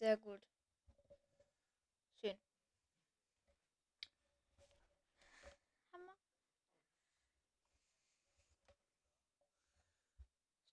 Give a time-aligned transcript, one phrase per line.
[0.00, 0.40] Sehr gut.
[2.22, 2.38] Schön.
[5.92, 6.16] Hammer.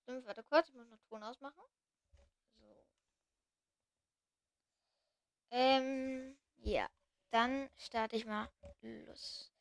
[0.04, 1.62] Stimmt, warte kurz, ich muss noch Ton ausmachen.
[2.62, 2.86] So.
[5.52, 6.88] Ähm, ja.
[7.32, 8.50] Dann starte ich mal
[8.82, 9.52] los.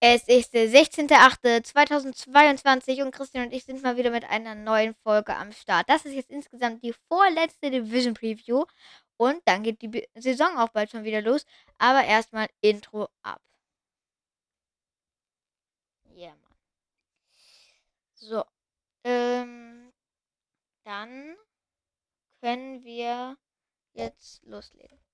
[0.00, 5.34] Es ist der 16.08.2022 und Christian und ich sind mal wieder mit einer neuen Folge
[5.34, 5.88] am Start.
[5.88, 8.64] Das ist jetzt insgesamt die vorletzte Division Preview
[9.16, 11.44] und dann geht die Saison auch bald schon wieder los.
[11.78, 13.40] Aber erstmal Intro ab.
[16.14, 16.56] Ja, Mann.
[18.14, 18.44] So.
[19.04, 19.92] Ähm,
[20.84, 21.36] dann
[22.40, 23.36] können wir
[23.94, 25.07] jetzt loslegen.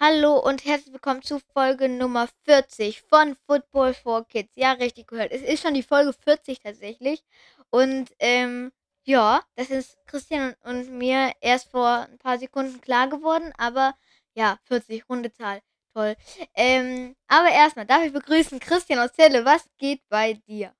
[0.00, 4.50] Hallo und herzlich willkommen zu Folge Nummer 40 von Football for Kids.
[4.56, 5.30] Ja, richtig gehört.
[5.30, 7.22] Es ist schon die Folge 40 tatsächlich.
[7.70, 8.72] Und ähm,
[9.04, 13.52] ja, das ist Christian und, und mir erst vor ein paar Sekunden klar geworden.
[13.56, 13.94] Aber
[14.34, 15.60] ja, 40, runde Zahl.
[15.94, 16.16] Toll.
[16.54, 19.44] Ähm, aber erstmal darf ich begrüßen Christian aus Celle.
[19.44, 20.74] Was geht bei dir?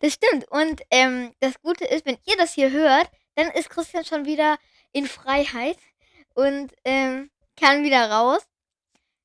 [0.00, 0.48] Das stimmt.
[0.50, 4.58] Und ähm, das Gute ist, wenn ihr das hier hört, dann ist Christian schon wieder
[4.92, 5.78] in Freiheit
[6.34, 8.46] und ähm, kann wieder raus.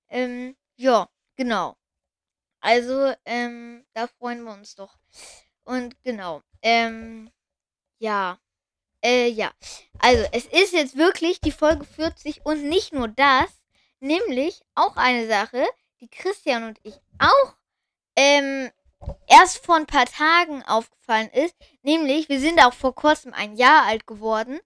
[0.10, 1.76] Ähm, ja, genau.
[2.60, 4.98] Also, ähm, da freuen wir uns doch.
[5.64, 6.42] Und genau.
[6.62, 7.32] Ähm,
[8.00, 8.40] ja.
[9.04, 9.52] Äh, ja.
[10.00, 13.50] Also, es ist jetzt wirklich die Folge 40 und nicht nur das,
[14.00, 15.66] nämlich auch eine Sache,
[16.00, 17.56] die Christian und ich auch
[18.16, 18.70] ähm,
[19.28, 21.56] erst vor ein paar Tagen aufgefallen ist.
[21.82, 24.60] Nämlich, wir sind auch vor kurzem ein Jahr alt geworden.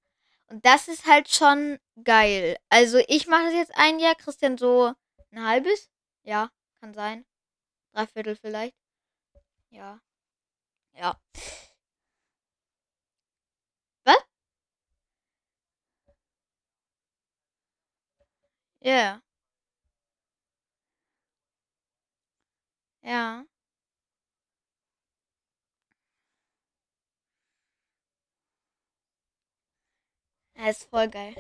[0.48, 2.58] Und das ist halt schon geil.
[2.70, 4.94] Also, ich mache das jetzt ein Jahr, Christian so
[5.32, 5.90] ein halbes?
[6.24, 6.50] Ja,
[6.80, 7.26] kann sein.
[7.94, 8.76] Dreiviertel vielleicht.
[9.70, 10.00] Ja.
[10.94, 11.18] Ja.
[14.06, 14.18] Was?
[18.82, 19.22] Ja.
[23.02, 23.46] Ja.
[30.58, 31.36] Das ist voll geil.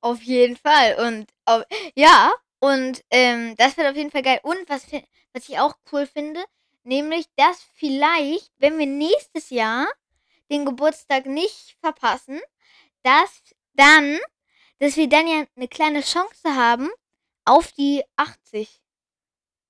[0.00, 0.96] Auf jeden Fall.
[1.06, 1.62] Und au
[1.94, 4.40] ja, und ähm, das wird auf jeden Fall geil.
[4.42, 4.86] Und was,
[5.32, 6.44] was ich auch cool finde,
[6.84, 9.86] nämlich, dass vielleicht, wenn wir nächstes Jahr
[10.50, 12.40] den Geburtstag nicht verpassen,
[13.08, 13.42] dass
[13.74, 14.18] dann,
[14.80, 16.90] dass wir dann ja eine kleine Chance haben
[17.46, 18.82] auf die 80.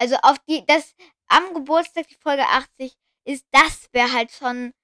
[0.00, 0.94] Also auf die, dass
[1.28, 4.74] am Geburtstag die Folge 80 ist, das wäre halt schon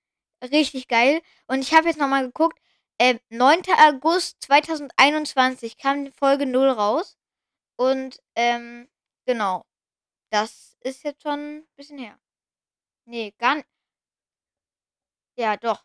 [0.42, 1.20] richtig geil.
[1.48, 2.58] Und ich habe jetzt nochmal geguckt,
[3.00, 3.62] ähm, 9.
[3.88, 7.16] August 2021 kam Folge 0 raus.
[7.76, 8.88] Und ähm,
[9.26, 9.64] genau,
[10.30, 12.18] das ist jetzt schon ein bisschen her.
[13.06, 13.68] Nee, gar nicht.
[15.36, 15.84] Ja, doch.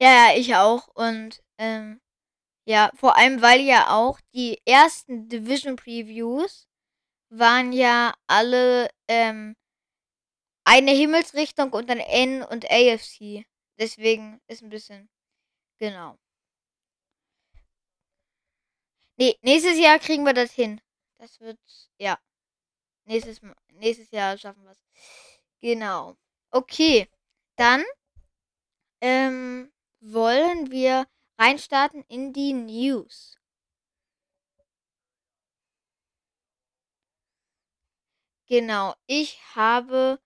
[0.00, 0.88] Ja, ja, ich auch.
[0.94, 2.00] Und ähm,
[2.66, 6.68] ja, vor allem, weil ja auch die ersten Division Previews
[7.30, 9.56] waren ja alle ähm,
[10.64, 13.46] eine Himmelsrichtung und dann N und AFC.
[13.78, 15.08] Deswegen ist ein bisschen,
[15.78, 16.18] genau.
[19.18, 20.80] Nee, nächstes Jahr kriegen wir das hin.
[21.18, 21.58] Das wird,
[21.98, 22.18] ja,
[23.06, 23.40] nächstes,
[23.72, 24.84] nächstes Jahr schaffen wir es.
[25.60, 26.16] Genau.
[26.52, 27.08] Okay,
[27.56, 27.84] dann
[29.00, 29.70] ähm,
[30.00, 31.06] wollen wir
[31.38, 33.38] reinstarten in die News.
[38.48, 40.20] Genau, ich habe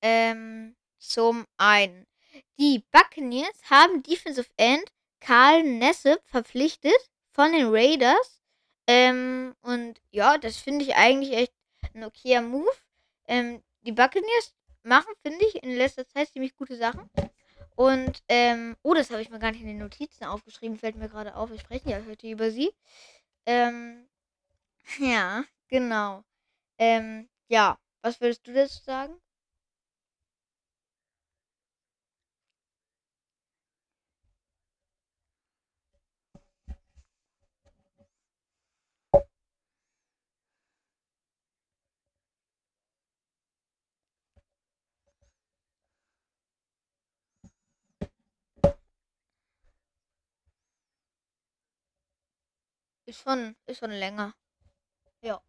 [0.00, 2.06] ähm, zum einen
[2.58, 4.84] die Buccaneers haben Defensive End
[5.20, 8.40] Karl Nessep verpflichtet von den Raiders.
[8.86, 11.52] Ähm, und ja, das finde ich eigentlich echt
[11.94, 12.70] ein okayer Move.
[13.26, 17.08] Ähm, die Buccaneers machen, finde ich, in letzter Zeit ziemlich gute Sachen.
[17.76, 21.08] Und, ähm, oh, das habe ich mir gar nicht in den Notizen aufgeschrieben, fällt mir
[21.08, 21.50] gerade auf.
[21.50, 22.72] Wir sprechen ja heute über sie.
[23.46, 24.08] Ähm,
[25.00, 26.24] ja, genau.
[26.78, 29.14] Ähm, ja, was würdest du dazu sagen?
[53.14, 54.34] Ist schon, ist schon länger.
[55.22, 55.40] Ja.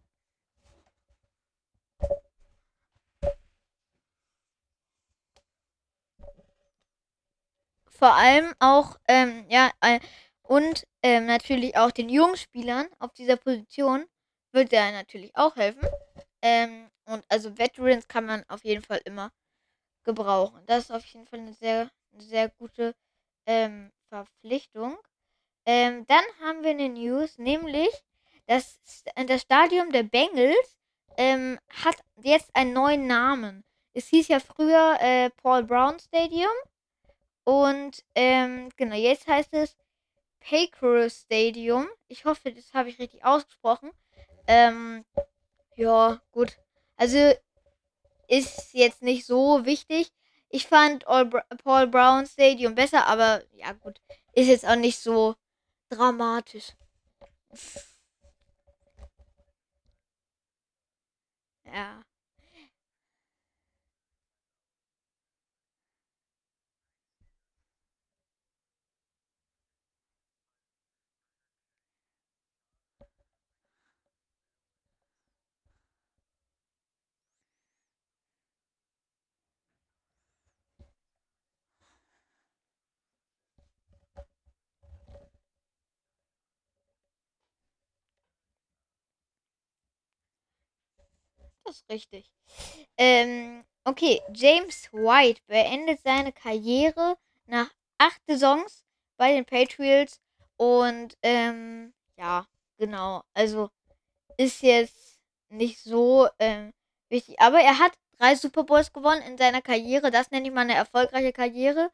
[7.90, 10.00] Vor allem auch, ähm, ja, äh,
[10.44, 14.06] und ähm, natürlich auch den jungen Spielern auf dieser Position
[14.52, 15.90] wird er natürlich auch helfen.
[16.44, 19.32] Ähm, und also Veterans kann man auf jeden Fall immer
[20.04, 20.64] gebrauchen.
[20.68, 22.96] Das ist auf jeden Fall eine sehr, sehr gute
[23.48, 25.00] ähm, Verpflichtung.
[25.66, 27.90] Ähm, dann haben wir eine News, nämlich
[28.48, 28.80] das,
[29.28, 30.78] das Stadion der Bengals
[31.18, 33.64] ähm, hat jetzt einen neuen Namen.
[33.94, 36.52] Es hieß ja früher äh, Paul Brown Stadium.
[37.44, 39.76] Und ähm, genau, jetzt heißt es
[40.40, 41.88] Paycross Stadium.
[42.08, 43.92] Ich hoffe, das habe ich richtig ausgesprochen.
[44.48, 45.06] Ähm,
[45.76, 46.58] ja, gut.
[46.98, 47.34] Also
[48.28, 50.12] ist jetzt nicht so wichtig.
[50.50, 51.28] Ich fand All
[51.64, 54.02] Paul Brown Stadium besser, aber ja gut,
[54.34, 55.36] ist jetzt auch nicht so
[55.96, 56.76] dramatisch.
[61.66, 62.04] Ja.
[91.66, 92.32] Das ist richtig.
[92.98, 97.18] Ähm, okay, James White beendet seine Karriere
[97.48, 98.86] nach acht Saisons
[99.18, 100.22] bei den Patriots
[100.58, 102.48] und ähm, ja,
[102.78, 103.24] genau.
[103.34, 103.70] Also
[104.38, 105.20] ist jetzt
[105.50, 106.74] nicht so ähm,
[107.10, 110.12] wichtig, aber er hat drei Super Bowls gewonnen in seiner Karriere.
[110.12, 111.92] Das nenne ich mal eine erfolgreiche Karriere.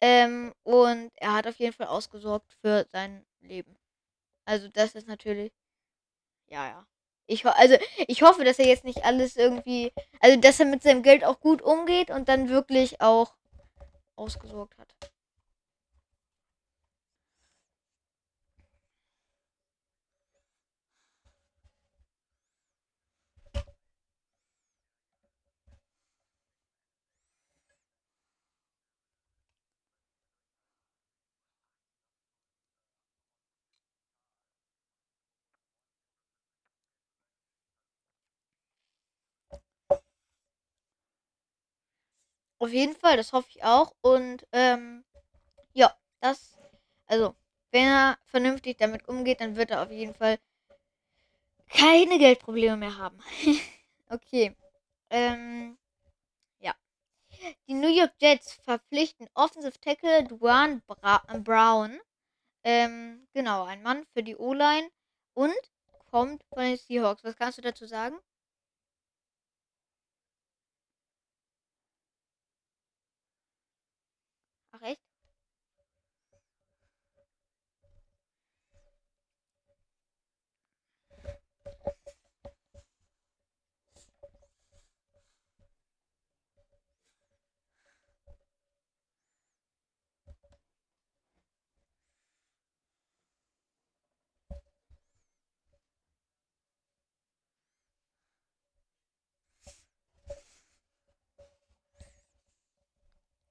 [0.00, 3.76] Ähm, und er hat auf jeden Fall ausgesorgt für sein Leben.
[4.46, 5.52] Also das ist natürlich,
[6.48, 6.86] ja, ja.
[7.26, 7.76] Ich, also,
[8.06, 9.92] ich hoffe, dass er jetzt nicht alles irgendwie.
[10.20, 13.34] Also, dass er mit seinem Geld auch gut umgeht und dann wirklich auch
[14.16, 15.13] ausgesorgt hat.
[42.64, 43.94] Auf jeden Fall, das hoffe ich auch.
[44.00, 45.04] Und ähm,
[45.74, 46.56] ja, das.
[47.06, 47.34] Also,
[47.72, 50.38] wenn er vernünftig damit umgeht, dann wird er auf jeden Fall
[51.68, 53.18] keine Geldprobleme mehr haben.
[54.08, 54.56] okay.
[55.10, 55.76] Ähm,
[56.60, 56.74] ja.
[57.68, 62.00] Die New York Jets verpflichten Offensive Tackle Duane Bra Brown.
[62.64, 64.88] Ähm, genau, ein Mann für die O-Line
[65.34, 65.54] und
[66.10, 67.24] kommt von den Seahawks.
[67.24, 68.18] Was kannst du dazu sagen?
[74.72, 75.00] Ach echt?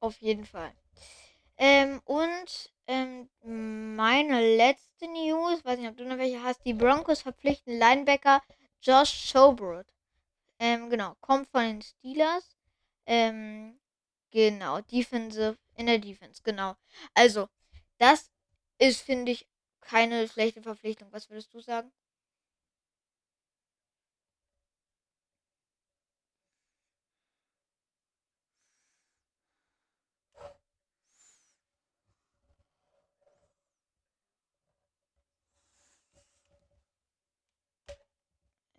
[0.04, 0.72] Auf jeden Fall.
[1.58, 3.30] Ähm, und ähm,
[3.96, 8.42] meine letzte News, weiß nicht, ob du noch welche hast, die Broncos verpflichten Linebacker
[8.82, 9.88] Josh Schobert.
[10.60, 12.58] Ähm, genau, kommt von den Steelers.
[13.08, 13.80] Ähm,
[14.32, 16.76] genau, Defensive, in der Defense, genau.
[17.16, 17.50] Also,
[18.00, 18.32] das
[18.80, 19.48] ist, finde ich,
[19.82, 21.10] keine schlechte Verpflichtung.
[21.14, 21.92] Was würdest du sagen?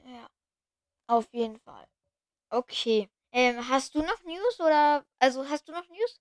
[0.04, 0.28] Ja,
[1.06, 1.86] auf jeden Fall.
[2.50, 3.08] Okay.
[3.32, 6.20] Ähm, hast du noch News oder, also hast du noch News?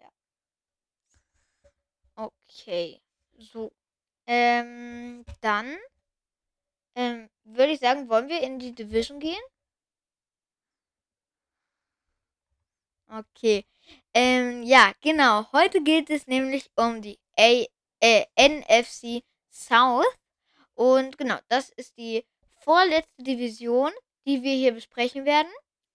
[0.00, 0.10] Ja.
[2.18, 3.00] Okay.
[3.38, 3.72] So.
[4.26, 5.76] Ähm, dann
[6.96, 9.38] ähm, würde ich sagen, wollen wir in die Division gehen?
[13.08, 13.64] Okay.
[14.14, 15.50] Ähm, ja, genau.
[15.52, 17.18] Heute geht es nämlich um die
[18.00, 20.06] äh, NFC South.
[20.74, 22.24] Und genau, das ist die
[22.60, 23.92] vorletzte Division,
[24.26, 25.50] die wir hier besprechen werden.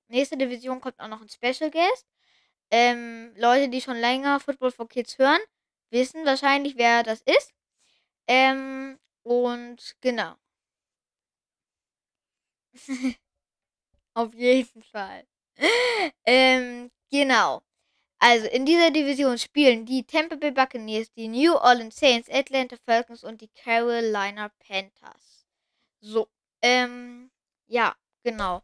[0.08, 2.08] Nächste Division kommt auch noch ein Special Guest.
[2.72, 5.41] Ähm, Leute, die schon länger Football for Kids hören,
[5.91, 7.53] wissen wahrscheinlich, wer das ist.
[8.27, 10.36] Ähm, und genau.
[14.13, 15.25] Auf jeden Fall.
[16.25, 17.62] ähm, genau.
[18.21, 23.23] Also in dieser Division spielen die Tampa Bay Buccaneers, die New Orleans Saints, Atlanta Falcons
[23.23, 25.45] und die Carolina Panthers.
[26.01, 26.27] So,
[26.61, 27.31] ähm,
[27.67, 28.63] ja, genau.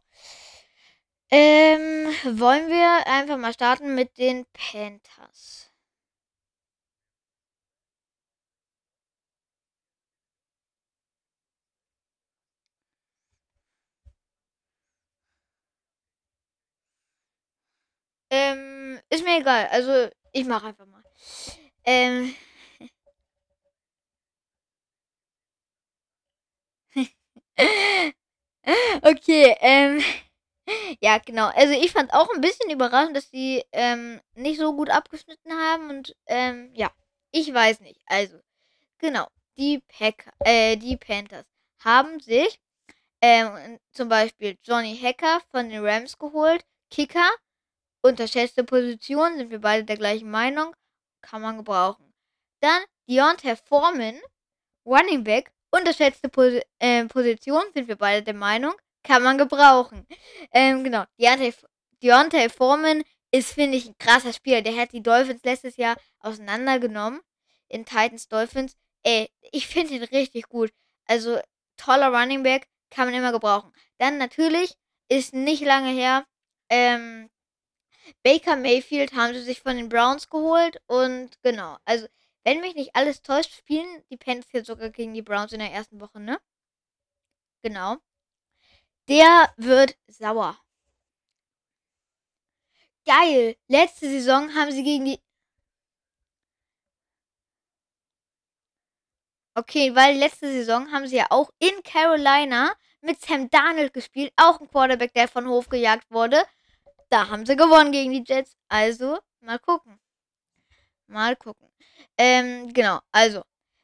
[1.30, 5.70] Ähm, wollen wir einfach mal starten mit den Panthers.
[18.30, 18.67] Ähm,
[19.10, 19.68] ist mir egal.
[19.70, 21.02] Also, ich mache einfach mal.
[21.84, 22.34] Ähm.
[29.02, 30.02] okay, ähm.
[31.00, 31.48] Ja, genau.
[31.48, 35.90] Also ich fand auch ein bisschen überraschend, dass die ähm, nicht so gut abgeschnitten haben.
[35.90, 36.90] Und ähm, ja,
[37.32, 38.00] ich weiß nicht.
[38.06, 38.38] Also,
[38.98, 39.28] genau.
[39.58, 41.46] Die Packer, äh, die Panthers
[41.84, 42.60] haben sich
[43.22, 46.64] ähm, zum Beispiel Johnny Hacker von den Rams geholt.
[46.90, 47.30] Kicker.
[48.08, 50.74] Unterschätzte Position, sind wir beide der gleichen Meinung.
[51.20, 52.12] Kann man gebrauchen.
[52.60, 54.20] Dann Deontay Foreman,
[54.86, 55.52] Running Back.
[55.70, 58.74] Unterschätzte Pos äh, Position, sind wir beide der Meinung
[59.08, 60.06] kann man gebrauchen.
[60.52, 61.04] Ähm, genau.
[61.20, 61.52] Deontay,
[62.02, 64.62] Deontay Foreman ist, finde ich, ein krasser Spieler.
[64.62, 67.20] Der hat die Dolphins letztes Jahr auseinandergenommen.
[67.68, 68.76] In Titans Dolphins.
[69.02, 70.72] Ey, ich finde ihn richtig gut.
[71.06, 71.38] Also,
[71.76, 72.66] toller Running Back.
[72.90, 73.72] Kann man immer gebrauchen.
[73.98, 74.74] Dann natürlich
[75.08, 76.24] ist nicht lange her.
[76.70, 77.28] Ähm,
[78.22, 80.80] Baker Mayfield haben sie sich von den Browns geholt.
[80.86, 81.76] Und genau.
[81.84, 82.06] Also,
[82.44, 85.72] wenn mich nicht alles täuscht, spielen die Panthers jetzt sogar gegen die Browns in der
[85.72, 86.38] ersten Woche, ne?
[87.62, 87.98] Genau.
[89.08, 90.56] Der wird sauer.
[93.06, 93.56] Geil.
[93.68, 95.20] Letzte Saison haben sie gegen die.
[99.54, 104.32] Okay, weil letzte Saison haben sie ja auch in Carolina mit Sam Darnold gespielt.
[104.36, 106.44] Auch ein Quarterback, der von Hof gejagt wurde.
[107.10, 108.56] Da haben sie gewonnen gegen die Jets.
[108.68, 109.98] Also, mal gucken.
[111.06, 111.68] Mal gucken.
[112.18, 113.00] Ähm, genau.
[113.12, 113.42] Also,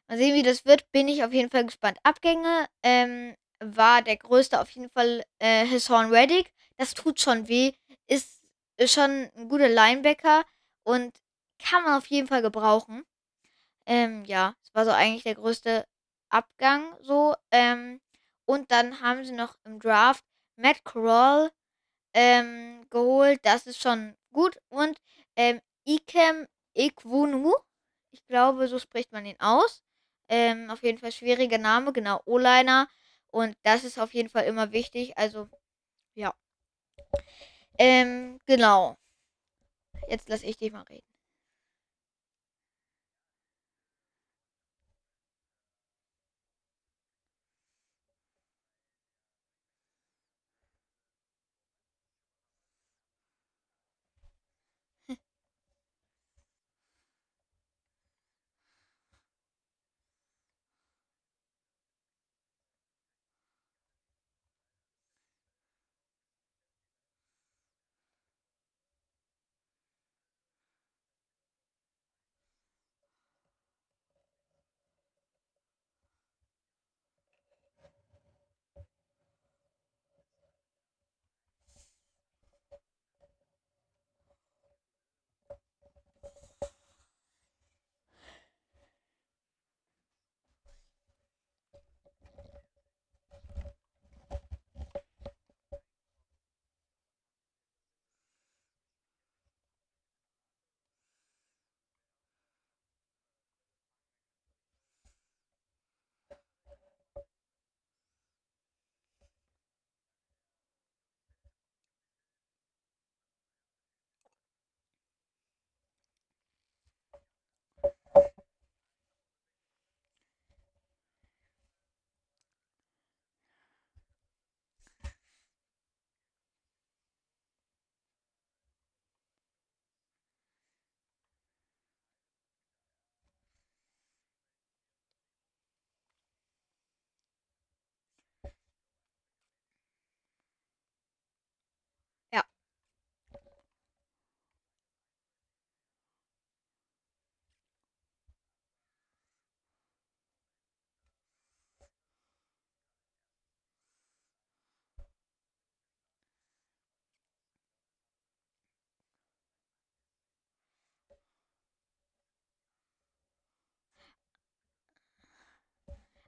[0.09, 0.91] mal sehen, wie das wird.
[0.93, 1.99] Bin ich auf jeden Fall gespannt.
[2.03, 2.69] Abgänge.
[2.83, 6.53] Ähm, war der größte auf jeden Fall äh, Hassan Reddick.
[6.77, 7.73] Das tut schon weh.
[8.07, 8.43] Ist,
[8.77, 10.45] ist schon ein guter Linebacker
[10.85, 11.17] und
[11.59, 13.05] kann man auf jeden Fall gebrauchen.
[13.87, 15.87] Ähm, ja, das war so eigentlich der größte
[16.31, 17.35] Abgang so.
[17.51, 18.01] Ähm,
[18.47, 20.25] und dann haben sie noch im Draft
[20.57, 21.51] Matt Corral
[22.15, 23.41] ähm, geholt.
[23.45, 24.59] Das ist schon gut.
[24.69, 25.01] Und
[25.37, 27.55] ähm, Ikem Ikwunu,
[28.13, 29.83] ich glaube, so spricht man ihn aus.
[30.29, 32.89] Ähm, auf jeden Fall schwieriger Name, genau, O-Liner.
[33.29, 35.19] Und das ist auf jeden Fall immer wichtig.
[35.19, 35.49] Also,
[36.15, 36.35] ja.
[37.79, 38.97] Ähm, genau.
[40.09, 41.14] Jetzt lass ich dich mal reden.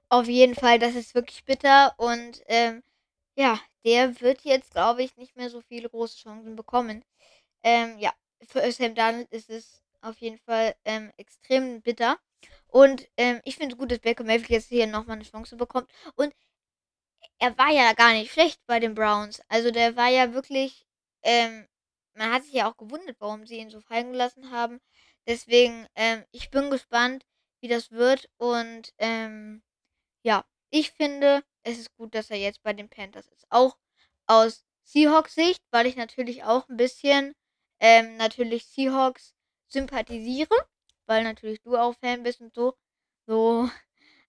[0.09, 2.83] Auf jeden Fall, das ist wirklich bitter und ähm,
[3.35, 7.03] ja, der wird jetzt, glaube ich, nicht mehr so viele große Chancen bekommen.
[7.63, 8.13] Ähm, ja,
[8.47, 12.19] für Sam Darnold ist es auf jeden Fall ähm, extrem bitter.
[12.67, 15.91] Und ähm, ich finde es gut, dass Baker Mayfield jetzt hier nochmal eine Chance bekommt.
[16.15, 16.33] Und
[17.39, 19.41] er war ja gar nicht schlecht bei den Browns.
[19.47, 20.85] Also der war ja wirklich,
[21.23, 21.67] ähm,
[22.13, 24.79] man hat sich ja auch gewundert, warum sie ihn so fallen gelassen haben.
[25.27, 27.25] Deswegen, ähm, ich bin gespannt,
[27.61, 28.29] wie das wird.
[28.37, 29.61] Und ähm,
[30.27, 33.45] ja, ich finde, es ist gut, dass er jetzt bei den Panthers ist.
[33.49, 33.77] Auch
[34.25, 37.33] aus Seahawks Sicht, weil ich natürlich auch ein bisschen
[37.79, 39.33] ähm, natürlich Seahawks
[39.69, 40.53] sympathisiere,
[41.05, 42.75] weil natürlich du auch Fan bist und so.
[43.25, 43.69] So.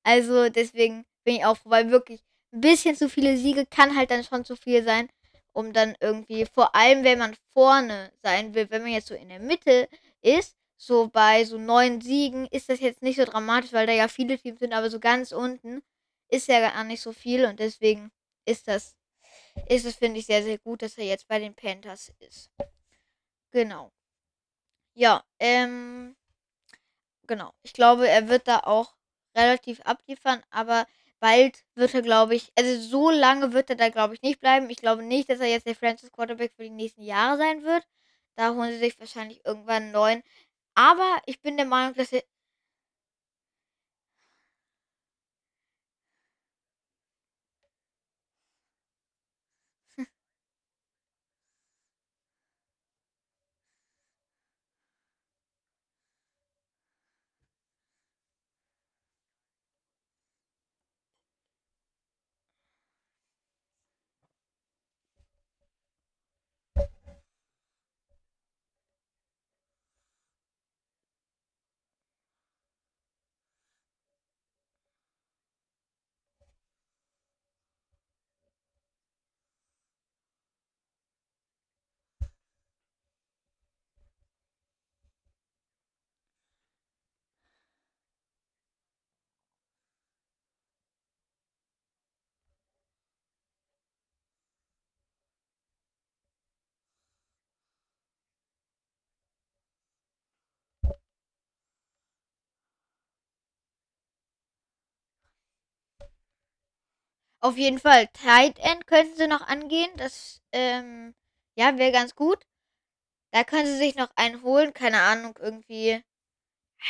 [0.04, 4.10] Also deswegen bin ich auch froh, weil wirklich ein bisschen zu viele Siege kann halt
[4.10, 5.10] dann schon zu viel sein,
[5.52, 9.28] um dann irgendwie, vor allem wenn man vorne sein will, wenn man jetzt so in
[9.28, 9.88] der Mitte
[10.22, 14.08] ist, so bei so neun Siegen ist das jetzt nicht so dramatisch, weil da ja
[14.08, 15.82] viele Teams sind, aber so ganz unten
[16.30, 18.12] ist ja gar nicht so viel und deswegen
[18.46, 18.96] ist das,
[19.68, 22.50] ist es, finde ich, sehr, sehr gut, dass er jetzt bei den Panthers ist.
[23.52, 23.92] Genau.
[24.94, 26.14] Ja, ähm,
[27.26, 27.52] genau.
[27.62, 28.94] Ich glaube, er wird da auch
[29.36, 30.86] relativ abliefern, aber
[31.20, 34.70] bald wird er, glaube ich, also so lange wird er da, glaube ich, nicht bleiben.
[34.70, 37.86] Ich glaube nicht, dass er jetzt der Francis Quarterback für die nächsten Jahre sein wird.
[38.36, 40.22] Da holen sie sich wahrscheinlich irgendwann einen neuen.
[40.78, 42.22] Aber ich bin der Meinung, dass er
[107.40, 108.08] Auf jeden Fall.
[108.08, 109.90] Tight End könnten sie noch angehen.
[109.96, 111.14] Das, ähm,
[111.56, 112.44] ja, wäre ganz gut.
[113.32, 114.74] Da können sie sich noch einen holen.
[114.74, 116.02] Keine Ahnung, irgendwie.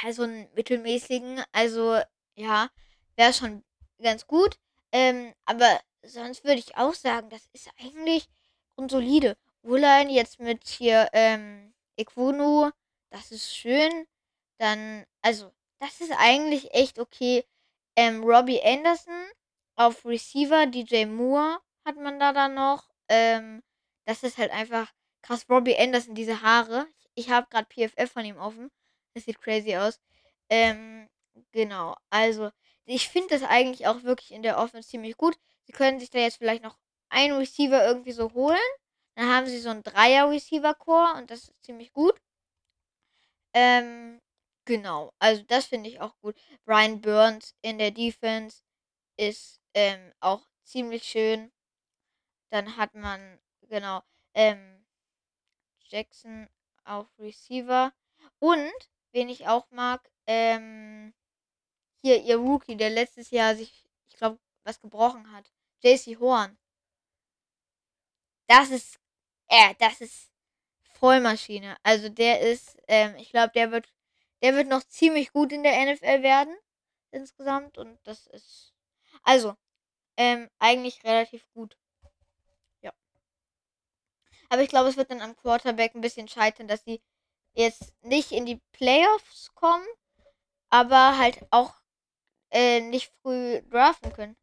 [0.03, 1.43] Ja, so einen mittelmäßigen.
[1.53, 2.01] Also,
[2.37, 2.71] ja,
[3.17, 3.65] wäre schon
[4.03, 4.59] ganz gut.
[4.93, 8.29] Ähm, aber sonst würde ich auch sagen, das ist eigentlich
[8.77, 9.37] grundsolide.
[9.63, 12.71] Wohlein jetzt mit hier, ähm, Equunu,
[13.11, 14.07] das ist schön.
[14.59, 17.45] Dann, also, das ist eigentlich echt okay.
[17.97, 19.15] Ähm, Robbie Anderson
[19.79, 22.89] auf Receiver, DJ Moore hat man da dann noch.
[23.09, 23.63] Ähm,
[24.07, 25.47] das ist halt einfach krass.
[25.49, 26.87] Robbie Anderson, diese Haare.
[27.15, 28.71] Ich habe gerade PFF von ihm offen.
[29.15, 30.01] Das sieht crazy aus.
[30.51, 31.09] Ähm,
[31.53, 31.97] genau.
[32.11, 32.51] Also,
[32.87, 35.39] ich finde das eigentlich auch wirklich in der Offense ziemlich gut.
[35.65, 36.77] Sie können sich da jetzt vielleicht noch
[37.09, 38.59] einen Receiver irgendwie so holen.
[39.15, 42.21] Dann haben sie so einen Dreier-Receiver-Core und das ist ziemlich gut.
[43.55, 44.21] Ähm,
[44.65, 45.13] genau.
[45.21, 46.37] Also, das finde ich auch gut.
[46.65, 48.63] Brian Burns in der Defense
[49.17, 51.53] ist ähm, auch ziemlich schön.
[52.51, 54.03] Dann hat man, genau,
[54.35, 54.85] ähm,
[55.85, 56.49] Jackson
[56.85, 57.93] auf Receiver.
[58.41, 58.73] Und,
[59.13, 61.15] wen ich auch mag, ähm,
[62.03, 65.53] hier ihr Rookie, der letztes Jahr sich, ich glaube, was gebrochen hat.
[65.81, 66.59] JC Horn.
[68.49, 68.99] Das ist,
[69.47, 70.33] äh, das ist
[70.95, 71.77] Vollmaschine.
[71.85, 73.93] Also der ist, ähm, ich glaube, der wird,
[74.43, 76.57] der wird noch ziemlich gut in der NFL werden
[77.13, 78.75] insgesamt und das ist,
[79.23, 79.57] also
[80.19, 81.79] ähm, eigentlich relativ gut.
[82.83, 82.93] Ja.
[84.51, 87.01] Aber ich glaube, es wird dann am Quarterback ein bisschen scheitern, dass sie
[87.55, 89.87] jetzt nicht in die Playoffs kommen,
[90.71, 91.73] aber halt auch
[92.51, 94.37] äh, nicht früh draften können.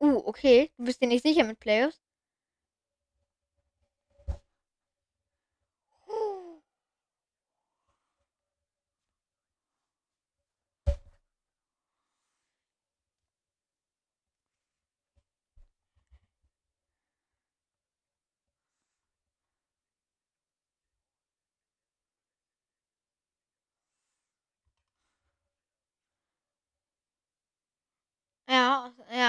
[0.00, 0.72] Uh, okay.
[0.76, 2.00] Du bist dir nicht sicher mit Playoffs?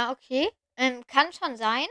[0.10, 0.50] Okay.
[0.76, 1.86] Ähm, kann schon sein.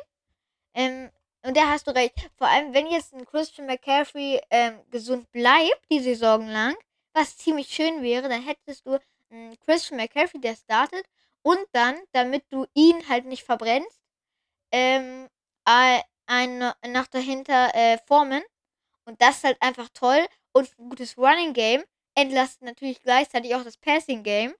[0.74, 1.10] Ähm,
[1.42, 2.30] und da hast du recht.
[2.36, 6.74] Vor allem, wenn jetzt ein Christian McCaffrey ähm, gesund bleibt, die Saison lang,
[7.12, 8.98] was ziemlich schön wäre, dann hättest du
[9.30, 11.06] einen Christian McCaffrey, der startet,
[11.42, 14.00] Und dann, damit du ihn halt nicht verbrennst,
[14.72, 15.28] ähm,
[15.64, 18.42] ein, nach dahinter äh, formen.
[19.04, 20.26] Und das ist halt einfach toll.
[20.52, 24.54] Und ein gutes Running Game entlastet natürlich gleichzeitig auch das Passing Game.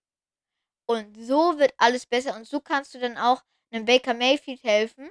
[0.89, 2.35] Und so wird alles besser.
[2.35, 5.11] Und so kannst du dann auch einem Baker Mayfield helfen.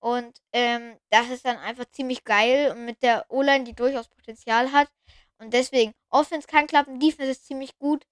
[0.00, 2.72] Und ähm, das ist dann einfach ziemlich geil.
[2.72, 4.88] Und mit der O-Line, die durchaus Potenzial hat.
[5.38, 8.04] Und deswegen, Offense kann klappen, Defense ist ziemlich gut.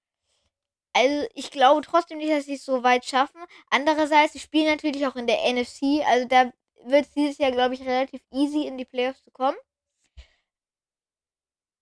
[0.95, 3.45] Also ich glaube trotzdem nicht, dass sie es so weit schaffen.
[3.69, 6.03] Andererseits, sie spielen natürlich auch in der NFC.
[6.07, 6.51] Also da
[6.85, 9.59] wird es dieses Jahr, glaube ich, relativ easy in die Playoffs zu kommen.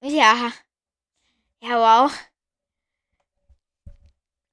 [0.02, 0.52] Ja.
[1.60, 2.12] Ja, wow.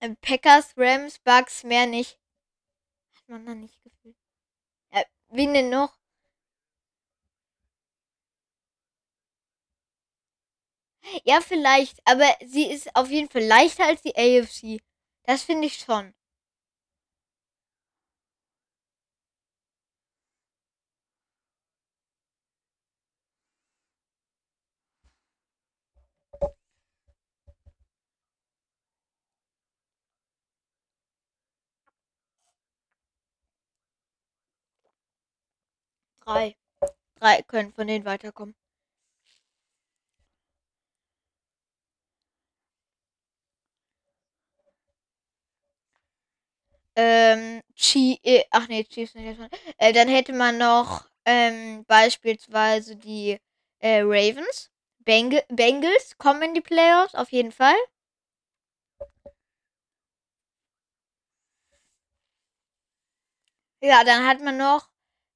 [0.01, 2.19] Ähm, Packers, Rams, Bucks, mehr nicht.
[3.15, 4.17] Hat man da nicht gefühlt.
[4.93, 5.97] Ja, wen denn noch?
[11.25, 14.79] Ja, vielleicht, aber sie ist auf jeden Fall leichter als die AFC.
[15.23, 16.13] Das finde ich schon.
[36.33, 36.55] Drei.
[37.19, 38.55] Drei können von denen weiterkommen.
[46.95, 49.39] Ähm, Chi äh, ach nee, Chiefs nicht.
[49.77, 53.37] Äh, dann hätte man noch ähm, beispielsweise die
[53.79, 54.69] äh, Ravens.
[54.99, 57.75] Beng Bengals kommen in die Playoffs, auf jeden Fall.
[63.83, 64.89] Ja, dann hat man noch,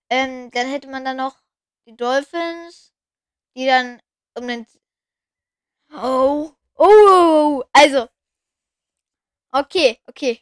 [0.10, 1.38] ähm, dann hätte man dann noch
[1.88, 2.94] die Dolphins,
[3.56, 4.02] die dann
[4.38, 4.66] um den.
[5.92, 7.64] Oh, oh, oh, oh.
[7.74, 8.08] also.
[9.54, 10.42] Okay, okay.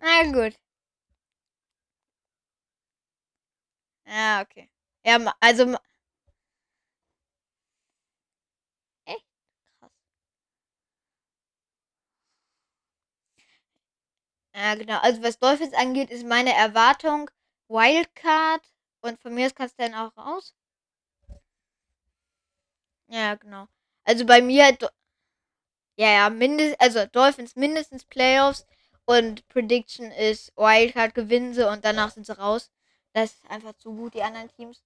[0.00, 0.54] Na gut.
[4.06, 4.68] Ja, okay.
[5.04, 5.76] Ja, also.
[9.06, 9.24] Echt
[9.80, 9.90] krass.
[14.54, 14.98] Ja, genau.
[15.00, 17.30] Also, was Dolphins angeht, ist meine Erwartung
[17.68, 18.62] Wildcard.
[19.00, 20.54] Und von mir aus kannst du dann auch raus.
[23.08, 23.66] Ja, genau.
[24.04, 24.76] Also bei mir,
[25.96, 28.66] ja, ja, mindest, also Dolphins mindestens Playoffs
[29.04, 32.70] und Prediction ist Wildcard gewinnen sie und danach sind sie raus.
[33.12, 34.82] Das ist einfach zu gut, die anderen Teams.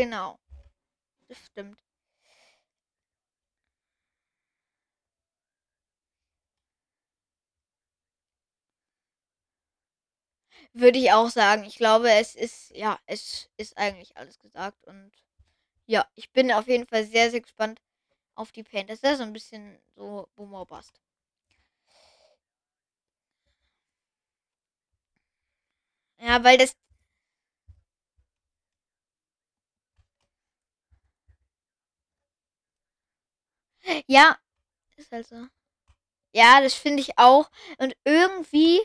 [0.00, 0.38] Genau.
[1.28, 1.78] Das stimmt.
[10.72, 11.62] Würde ich auch sagen.
[11.64, 14.84] Ich glaube, es ist, ja, es ist eigentlich alles gesagt.
[14.86, 15.12] Und
[15.86, 17.80] ja, ich bin auf jeden Fall sehr, sehr gespannt
[18.36, 19.00] auf die Panthers.
[19.02, 21.00] Das ist so ein bisschen so Boomer Bust.
[26.18, 26.74] Ja, weil das.
[34.06, 34.36] Ja,
[34.96, 35.46] ist halt so.
[36.34, 37.50] Ja, das finde ich auch.
[37.78, 38.80] Und irgendwie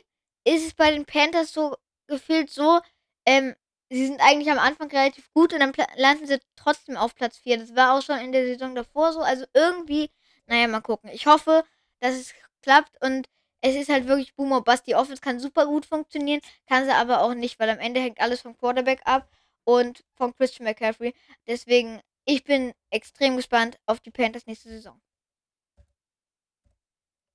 [0.46, 1.76] ist es bei den Panthers so
[2.08, 2.82] gefühlt so,
[3.26, 3.56] ähm,
[3.90, 7.58] sie sind eigentlich am Anfang relativ gut und dann landen sie trotzdem auf Platz 4.
[7.58, 9.22] Das war auch schon in der Saison davor so.
[9.22, 10.12] Also irgendwie,
[10.48, 11.10] naja, mal gucken.
[11.12, 11.64] Ich hoffe,
[12.00, 13.28] dass es klappt und
[13.62, 14.88] es ist halt wirklich Boomer Bust.
[14.88, 18.20] Die Offense kann super gut funktionieren, kann sie aber auch nicht, weil am Ende hängt
[18.22, 19.30] alles vom Quarterback ab
[19.64, 21.14] und von Christian McCaffrey.
[21.48, 25.02] Deswegen, ich bin extrem gespannt auf die Panthers nächste Saison.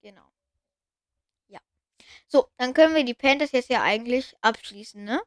[0.03, 0.31] Genau.
[2.29, 5.21] So, dann können wir die Panthers jetzt ja eigentlich abschließen, ne?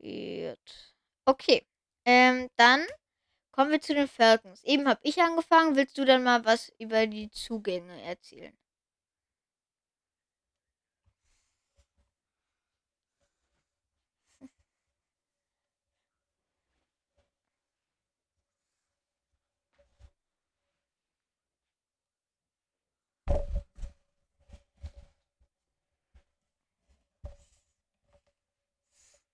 [0.00, 0.94] Gut.
[1.26, 1.66] Okay.
[2.04, 2.86] Ähm, dann
[3.52, 4.62] kommen wir zu den Falcons.
[4.64, 5.76] Eben habe ich angefangen.
[5.76, 8.56] Willst du dann mal was über die Zugänge erzählen?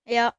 [0.07, 0.33] Ja.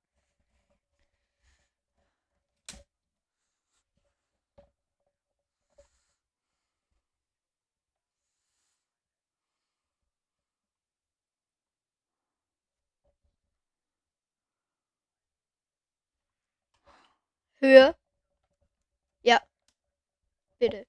[17.63, 17.95] Höhe.
[19.25, 19.45] Ja.
[20.61, 20.85] Bitte.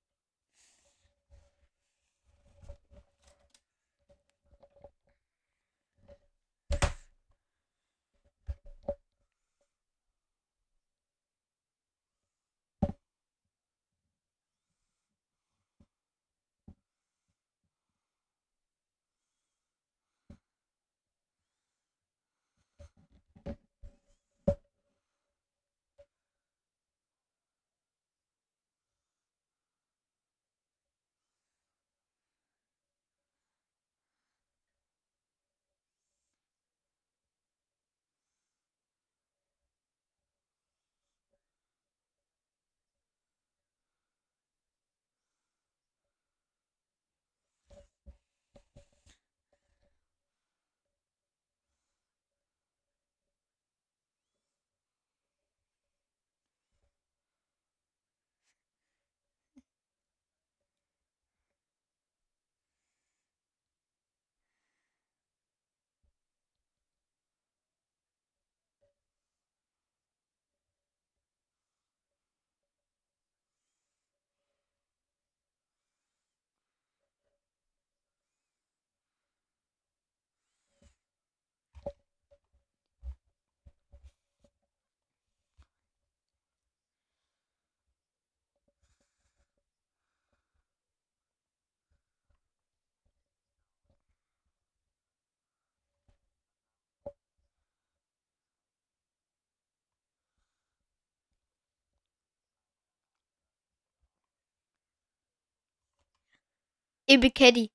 [107.15, 107.69] Ibikedi.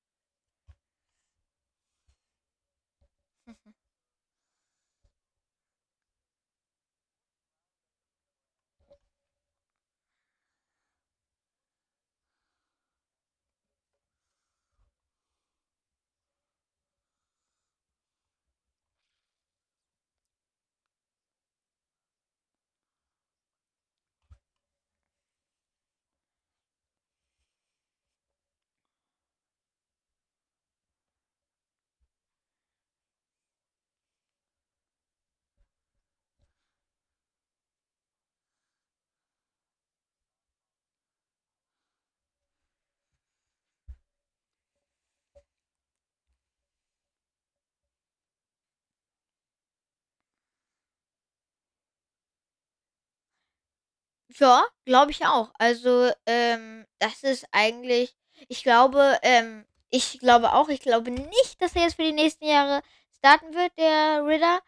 [54.39, 55.51] Ja, glaube ich auch.
[55.57, 58.15] Also, ähm, das ist eigentlich
[58.47, 62.45] ich glaube, ähm ich glaube auch ich glaube nicht, dass er jetzt für die nächsten
[62.45, 62.81] Jahre
[63.17, 64.61] starten wird, der Ritter.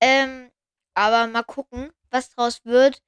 [0.00, 0.50] Ähm,
[0.94, 3.02] aber mal gucken, was draus wird.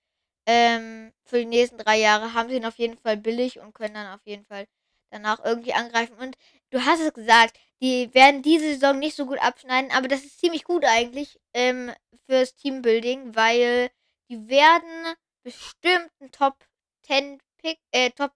[0.46, 3.94] Ähm, für die nächsten 3 Jahre haben sie ihn auf jeden Fall billig und können
[3.94, 4.66] dann auf jeden Fall
[5.10, 6.16] danach irgendwie angreifen.
[6.18, 6.36] Und
[6.70, 10.40] du hast es gesagt, die werden diese Saison nicht so gut abschneiden, aber das ist
[10.40, 11.92] ziemlich gut eigentlich, ähm,
[12.26, 13.90] fürs Teambuilding, weil
[14.30, 15.14] die werden
[15.48, 16.64] bestimmt 'n Top
[17.02, 18.32] 10 Pick äh, Top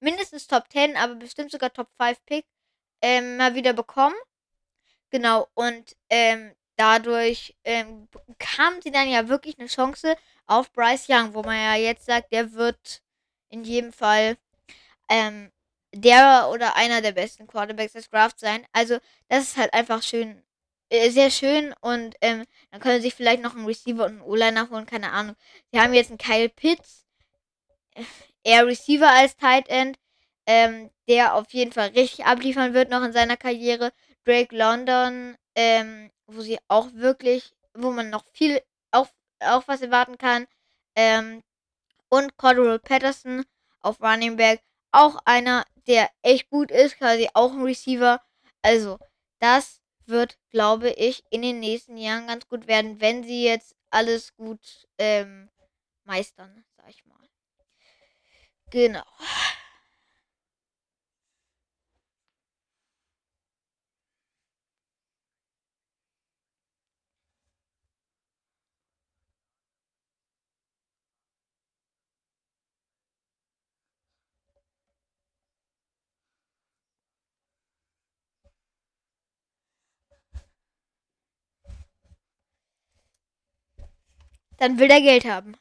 [0.00, 2.46] mindestens Top 10, aber bestimmt sogar Top 5 Pick,
[3.02, 4.16] ähm, mal wieder bekommen.
[5.10, 11.34] Genau, und, ähm, dadurch, ähm, bekamen sie dann ja wirklich 'ne Chance auf Bryce Young,
[11.34, 13.02] wo man ja jetzt sagt, der wird
[13.50, 14.36] in jedem Fall,
[15.10, 15.52] ähm,
[15.94, 18.66] der oder einer der besten Quarterbacks des Drafts sein.
[18.72, 20.42] Also, das ist halt einfach schön
[21.10, 24.70] sehr schön und, ähm, dann können sie sich vielleicht noch 'n Receiver und 'n O-Liner
[24.70, 25.36] holen, keine Ahnung.
[25.72, 27.06] Sie haben jetzt 'n Kyle Pitts,
[28.44, 29.98] eher Receiver als Tight End,
[30.46, 33.92] ähm, der auf jeden Fall richtig abliefern wird noch in seiner Karriere.
[34.26, 38.60] Drake London, ähm, wo sie auch wirklich wo man noch viel
[38.92, 39.08] auch
[39.40, 40.46] auch was erwarten kann.
[40.96, 41.42] Ähm,
[42.10, 43.44] und Cordarrelle Patterson
[43.82, 48.20] auf Running Back, auch einer, der echt gut ist, quasi auch 'n Receiver.
[48.62, 48.98] Also,
[49.40, 54.34] das wird, glaube ich, in den nächsten Jahren ganz gut werden, wenn sie jetzt alles
[54.36, 55.50] gut, ähm,
[56.04, 57.18] meistern, sage ich mal.
[58.70, 59.04] Genau.
[84.58, 85.56] Dann will der Geld haben.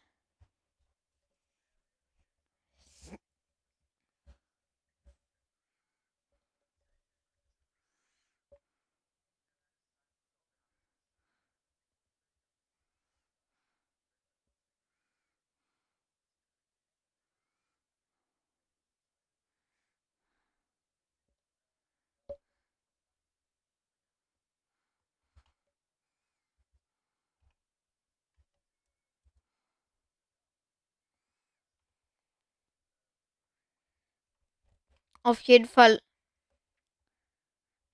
[35.25, 35.99] Auf jeden Fall.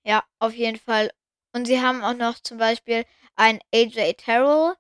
[0.06, 1.12] Ja, auf jeden Fall.
[1.54, 4.76] Und sie haben auch noch zum Beispiel einen AJ Terrell,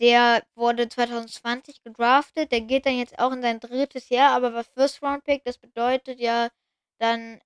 [0.00, 2.52] der wurde 2020 gedraftet.
[2.52, 5.44] Der geht dann jetzt auch in sein drittes Jahr, aber war First Round Pick.
[5.44, 6.48] Das bedeutet ja
[6.98, 7.40] dann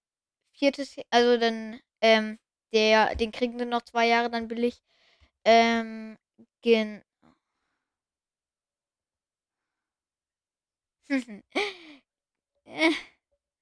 [0.54, 2.38] viertes, also dann, ähm,
[2.74, 4.82] der, den kriegen sie noch zwei Jahre dann billig.
[5.46, 6.18] Ähm,
[6.62, 7.04] gen.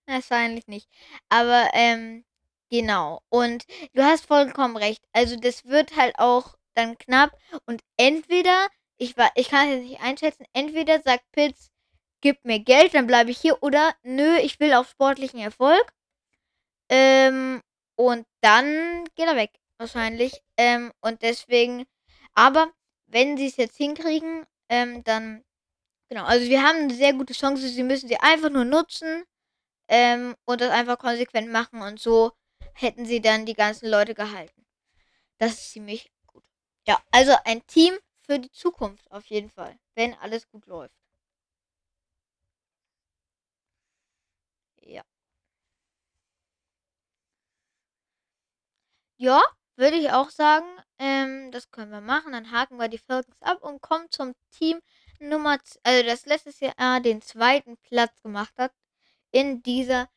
[0.09, 0.89] Wahrscheinlich nicht.
[1.29, 2.25] Aber, ähm,
[2.71, 3.21] genau.
[3.29, 5.05] Und du hast vollkommen recht.
[5.13, 7.33] Also das wird halt auch dann knapp.
[7.67, 11.71] Und entweder, ich war, ich kann es jetzt nicht einschätzen, entweder sagt Pitts,
[12.23, 15.93] gib mir Geld, dann bleibe ich hier, oder nö, ich will auf sportlichen Erfolg.
[16.91, 17.63] Ähm,
[17.97, 20.43] und dann geht er weg, wahrscheinlich.
[20.57, 21.87] Ähm, und deswegen,
[22.35, 22.73] aber
[23.07, 25.45] wenn sie es jetzt hinkriegen, ähm, dann,
[26.11, 29.25] genau, also wir haben eine sehr gute Chance, sie müssen sie einfach nur nutzen
[29.89, 32.33] ähm, und das einfach konsequent machen und so
[32.75, 34.65] hätten sie dann die ganzen Leute gehalten.
[35.39, 36.45] Das ist ziemlich gut.
[36.87, 40.95] Ja, also ein Team für die Zukunft auf jeden Fall, wenn alles gut läuft.
[44.83, 45.03] Ja.
[49.21, 49.43] Ja,
[49.77, 50.67] würde ich auch sagen.
[50.99, 52.33] Ähm, das können wir machen.
[52.33, 54.81] Dann haken wir die Falcons ab und kommen zum Team
[55.21, 58.73] Nummer, also das letztes Jahr den zweiten Platz gemacht hat
[59.31, 60.09] in dieser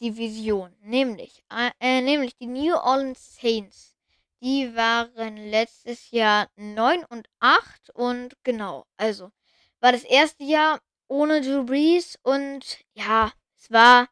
[0.00, 0.74] Division.
[0.80, 1.42] Nämlich,
[1.80, 3.96] äh, nämlich die New Orleans Saints.
[4.40, 9.32] Die waren letztes Jahr 9 und 8 und genau, also
[9.80, 14.08] war das erste Jahr ohne Drew Brees und ja, es war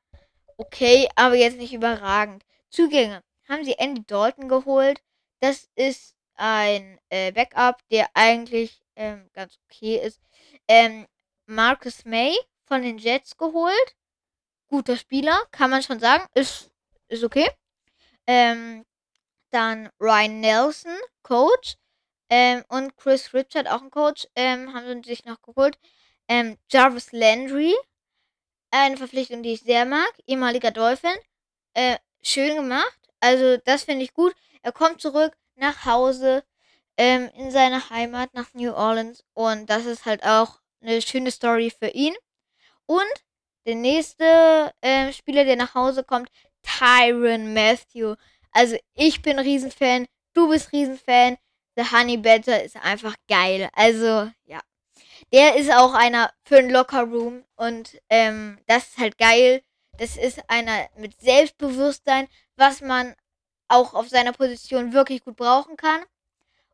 [0.57, 2.45] okay, aber jetzt nicht überragend.
[2.71, 5.01] Zugänge haben sie Andy Dalton geholt.
[5.41, 10.21] Das ist ein äh, Backup, der eigentlich ähm, ganz okay ist.
[10.67, 11.07] Ähm,
[11.47, 13.97] Marcus May von den Jets geholt.
[14.69, 16.25] Guter Spieler, kann man schon sagen.
[16.35, 16.71] Ist,
[17.09, 17.49] ist okay.
[18.27, 18.85] Ähm,
[19.51, 21.77] dann Ryan Nelson, Coach.
[22.29, 25.79] Ähm, und Chris Richard, auch ein Coach, ähm, haben sie sich noch geholt.
[26.29, 27.75] Ähm, Jarvis Landry,
[28.71, 30.13] eine Verpflichtung, die ich sehr mag.
[30.27, 31.17] Ehemaliger Dolphin.
[31.75, 32.99] Äh, schön gemacht.
[33.21, 34.35] Also, das finde ich gut.
[34.63, 36.45] Er kommt zurück nach Hause
[36.97, 39.25] ähm, in seine Heimat nach New Orleans.
[39.35, 42.15] Und das ist halt auch eine schöne Story für ihn.
[42.87, 43.05] Und
[43.67, 46.31] der nächste äh, Spieler, der nach Hause kommt,
[46.63, 48.15] Tyron Matthew.
[48.53, 51.37] Also ich bin Riesenfan, du bist Riesenfan.
[51.77, 53.69] The Honey Badger ist einfach geil.
[53.75, 54.61] Also ja,
[55.33, 59.63] der ist auch einer für einen Locker Room und ähm, das ist halt geil.
[59.99, 63.15] Das ist einer mit Selbstbewusstsein, was man
[63.69, 66.03] auch auf seiner Position wirklich gut brauchen kann.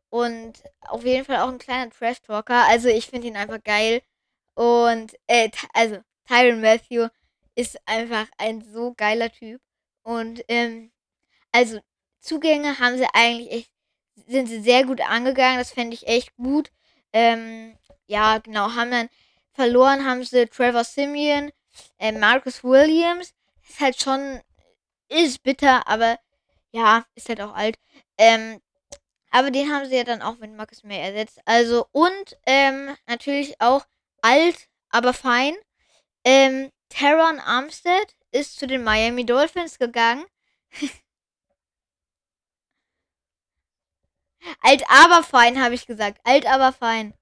[0.09, 2.67] Und auf jeden Fall auch ein kleiner Trash-Talker.
[2.67, 4.01] Also ich finde ihn einfach geil.
[4.55, 5.97] Und, äh, also
[6.27, 7.07] Tyron Matthew
[7.55, 9.61] ist einfach ein so geiler Typ.
[10.03, 10.91] Und, ähm,
[11.51, 11.79] also
[12.19, 13.71] Zugänge haben sie eigentlich echt,
[14.27, 15.59] sind sie sehr gut angegangen.
[15.59, 16.71] Das fände ich echt gut.
[17.13, 19.09] Ähm, ja, genau, haben dann
[19.53, 21.51] verloren, haben sie Trevor Simeon,
[21.99, 23.33] äh, Marcus Williams.
[23.67, 24.41] Ist halt schon,
[25.09, 26.19] ist bitter, aber
[26.71, 27.77] ja, ist halt auch alt.
[28.17, 28.61] Ähm,
[29.31, 31.39] aber den haben sie ja dann auch mit Marcus May ersetzt.
[31.45, 33.85] Also, und ähm, natürlich auch
[34.21, 35.55] alt, aber fein.
[36.25, 40.25] Ähm, Teron Armstead ist zu den Miami Dolphins gegangen.
[44.61, 46.19] alt, aber fein, habe ich gesagt.
[46.23, 47.13] Alt, aber fein.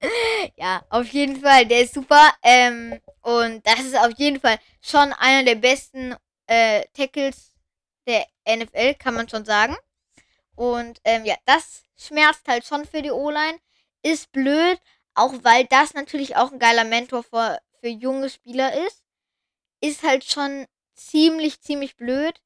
[0.56, 2.32] ja, auf jeden Fall, der ist super.
[2.42, 6.14] Ähm, und das ist auf jeden Fall schon einer der besten
[6.46, 7.52] äh, Tackles
[8.06, 9.76] der NFL, kann man schon sagen.
[10.56, 13.58] Und ähm, ja, das schmerzt halt schon für die O-Line.
[14.04, 14.78] Ist blöd,
[15.14, 19.02] auch weil das natürlich auch ein geiler Mentor für, für junge Spieler ist.
[19.80, 22.40] Ist halt schon ziemlich, ziemlich blöd.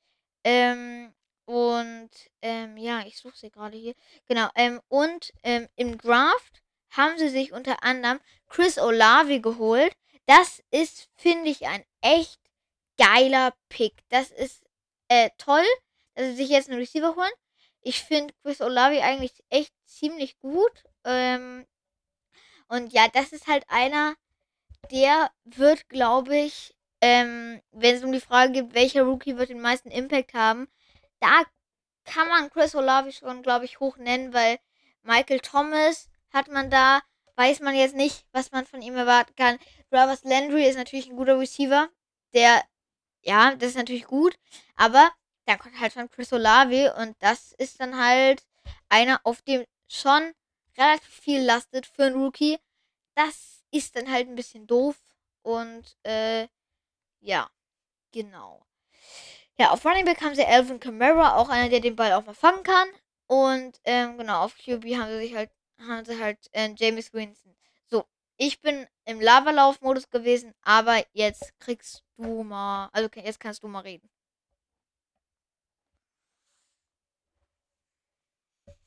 [0.44, 1.12] Ähm,
[1.44, 2.10] und
[2.42, 3.94] ähm, ja, ich suche sie gerade hier.
[4.26, 4.48] Genau.
[4.54, 9.92] Ähm, und ähm, im Draft haben sie sich unter anderem Chris Olavi geholt.
[10.26, 12.38] Das ist, finde ich, ein echt
[12.98, 13.94] geiler Pick.
[14.10, 14.62] Das ist
[15.08, 15.64] äh, toll,
[16.14, 17.30] dass sie sich jetzt einen Receiver holen.
[17.80, 20.84] Ich finde Chris Olavi eigentlich echt ziemlich gut.
[21.08, 21.66] Ähm,
[22.68, 24.14] und ja, das ist halt einer,
[24.90, 29.60] der wird, glaube ich, ähm, wenn es um die Frage geht, welcher Rookie wird den
[29.60, 30.68] meisten Impact haben,
[31.20, 31.42] da
[32.04, 34.58] kann man Chris Olavi schon, glaube ich, hoch nennen, weil
[35.02, 37.00] Michael Thomas hat man da,
[37.36, 39.58] weiß man jetzt nicht, was man von ihm erwarten kann.
[39.90, 41.88] Travers Landry ist natürlich ein guter Receiver,
[42.34, 42.62] der,
[43.22, 44.38] ja, das ist natürlich gut,
[44.76, 45.10] aber
[45.46, 48.42] dann kommt halt schon Chris Olave und das ist dann halt
[48.90, 50.34] einer, auf dem schon
[50.78, 52.58] relativ viel lastet für einen Rookie.
[53.14, 54.96] Das ist dann halt ein bisschen doof.
[55.42, 56.48] Und äh,
[57.20, 57.50] ja,
[58.12, 58.66] genau.
[59.58, 62.34] Ja, auf Running Back haben sie Alvin Kamara, auch einer, der den Ball auch mal
[62.34, 62.88] fangen kann.
[63.26, 65.50] Und ähm, genau, auf QB haben sie sich halt,
[65.80, 67.56] haben sie halt äh, James Winston.
[67.90, 68.04] So,
[68.36, 73.80] ich bin im Lavalauf-Modus gewesen, aber jetzt kriegst du mal, also jetzt kannst du mal
[73.80, 74.08] reden.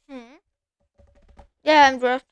[0.07, 0.37] Hm.
[1.63, 2.30] Ja, im Draft.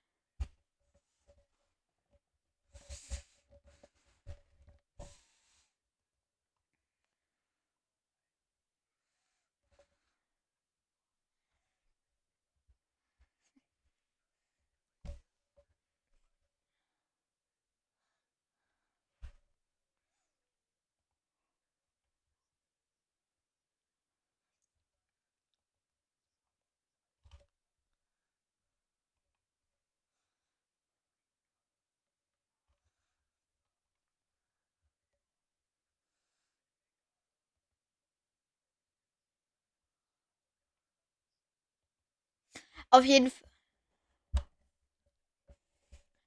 [42.91, 43.49] Auf jeden Fall.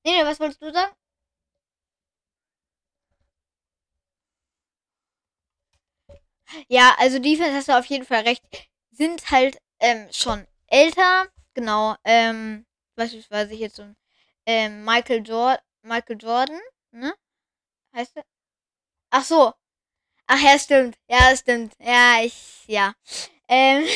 [0.05, 0.93] Nee, nee, was wolltest du sagen?
[6.69, 8.43] Ja, also Defense hast du auf jeden Fall recht.
[8.91, 11.27] Sind halt ähm, schon älter.
[11.55, 11.97] Genau.
[12.05, 13.97] Ähm, beispielsweise so ein
[14.47, 16.61] ähm, Michael, Jor Michael Jordan,
[16.93, 17.15] ne?
[17.95, 18.25] Heißt der?
[19.11, 19.53] Ach so.
[20.29, 20.97] Ach ja, stimmt.
[21.09, 21.75] Ja, stimmt.
[21.81, 22.95] Ja, ich, ja.
[23.49, 23.87] Ähm,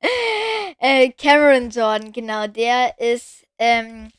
[0.78, 2.46] äh, Cameron Jordan, genau.
[2.46, 4.10] Der ist, ähm,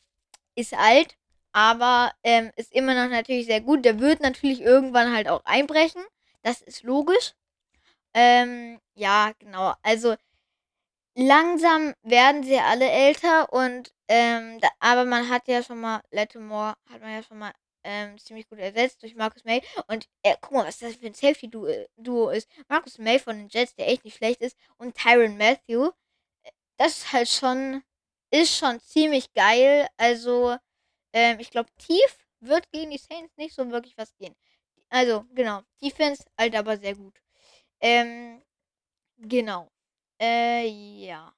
[0.55, 1.15] ist alt,
[1.51, 3.85] aber ähm, ist immer noch natürlich sehr gut.
[3.85, 6.03] Der wird natürlich irgendwann halt auch einbrechen.
[6.43, 7.33] Das ist logisch.
[8.13, 9.73] Ähm, ja, genau.
[9.83, 10.15] Also
[11.15, 16.75] langsam werden sie alle älter und ähm, da, aber man hat ja schon mal Lattimore
[16.91, 17.51] hat man ja schon mal
[17.87, 21.13] ähm, ziemlich gut ersetzt durch Marcus May und äh, guck mal, was das für ein
[21.13, 22.49] Safety-Duo äh, ist.
[22.67, 25.87] Marcus May von den Jets, der echt nicht schlecht ist, und Tyron Matthew.
[26.43, 27.83] Äh, das ist halt schon,
[28.31, 29.87] ist schon ziemlich geil.
[29.97, 30.57] Also,
[31.13, 34.35] ähm, ich glaube, tief wird gegen die Saints nicht so wirklich was gehen.
[34.89, 35.61] Also, genau.
[35.81, 37.19] Defense halt aber sehr gut.
[37.81, 38.43] Ähm,
[39.19, 39.69] genau.
[40.21, 41.07] Äh, ja.
[41.17, 41.36] Ja.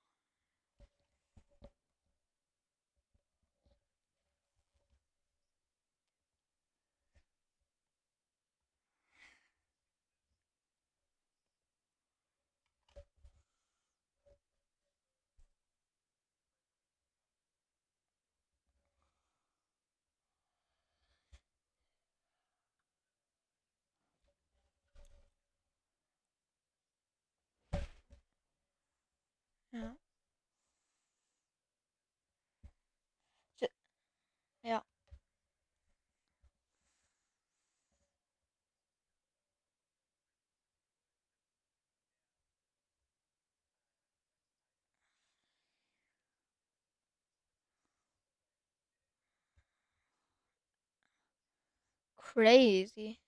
[52.33, 53.19] Crazy.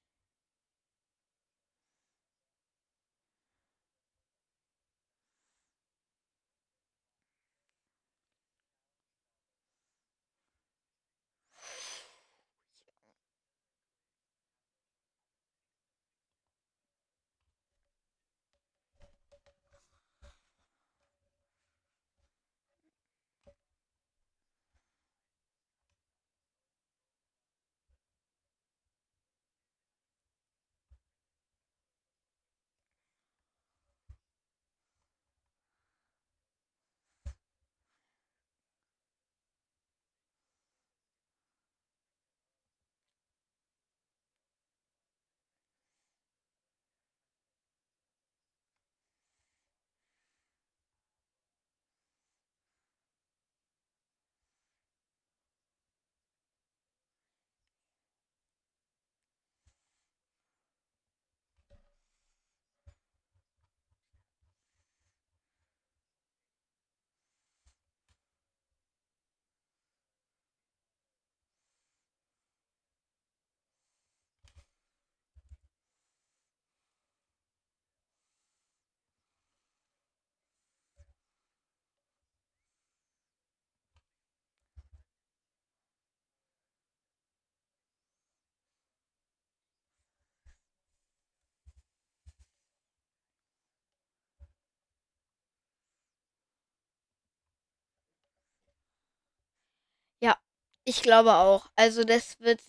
[100.84, 101.70] Ich glaube auch.
[101.76, 102.62] Also das wird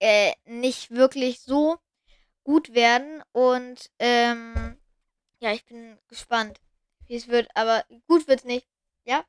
[0.00, 1.78] äh, nicht wirklich so
[2.44, 4.78] gut werden und ähm,
[5.40, 6.60] ja, ich bin gespannt,
[7.06, 8.68] wie es wird, aber gut wird's nicht.
[9.04, 9.24] Ja?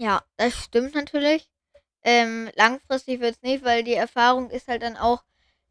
[0.00, 1.46] Ja, das stimmt natürlich.
[2.02, 5.24] Ähm, langfristig wird's nicht, weil die Erfahrung ist halt dann auch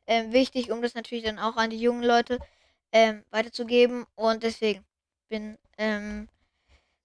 [0.07, 2.39] ähm, wichtig, um das natürlich dann auch an die jungen Leute
[2.91, 4.85] ähm, weiterzugeben und deswegen
[5.29, 6.29] bin ähm,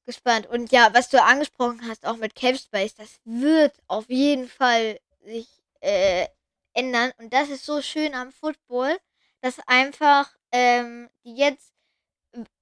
[0.06, 0.46] gespannt.
[0.48, 5.00] Und ja, was du angesprochen hast, auch mit Cave Space, das wird auf jeden Fall
[5.22, 5.48] sich
[5.80, 6.28] äh,
[6.74, 7.12] ändern.
[7.18, 8.98] Und das ist so schön am Football,
[9.42, 11.72] dass einfach ähm, die jetzt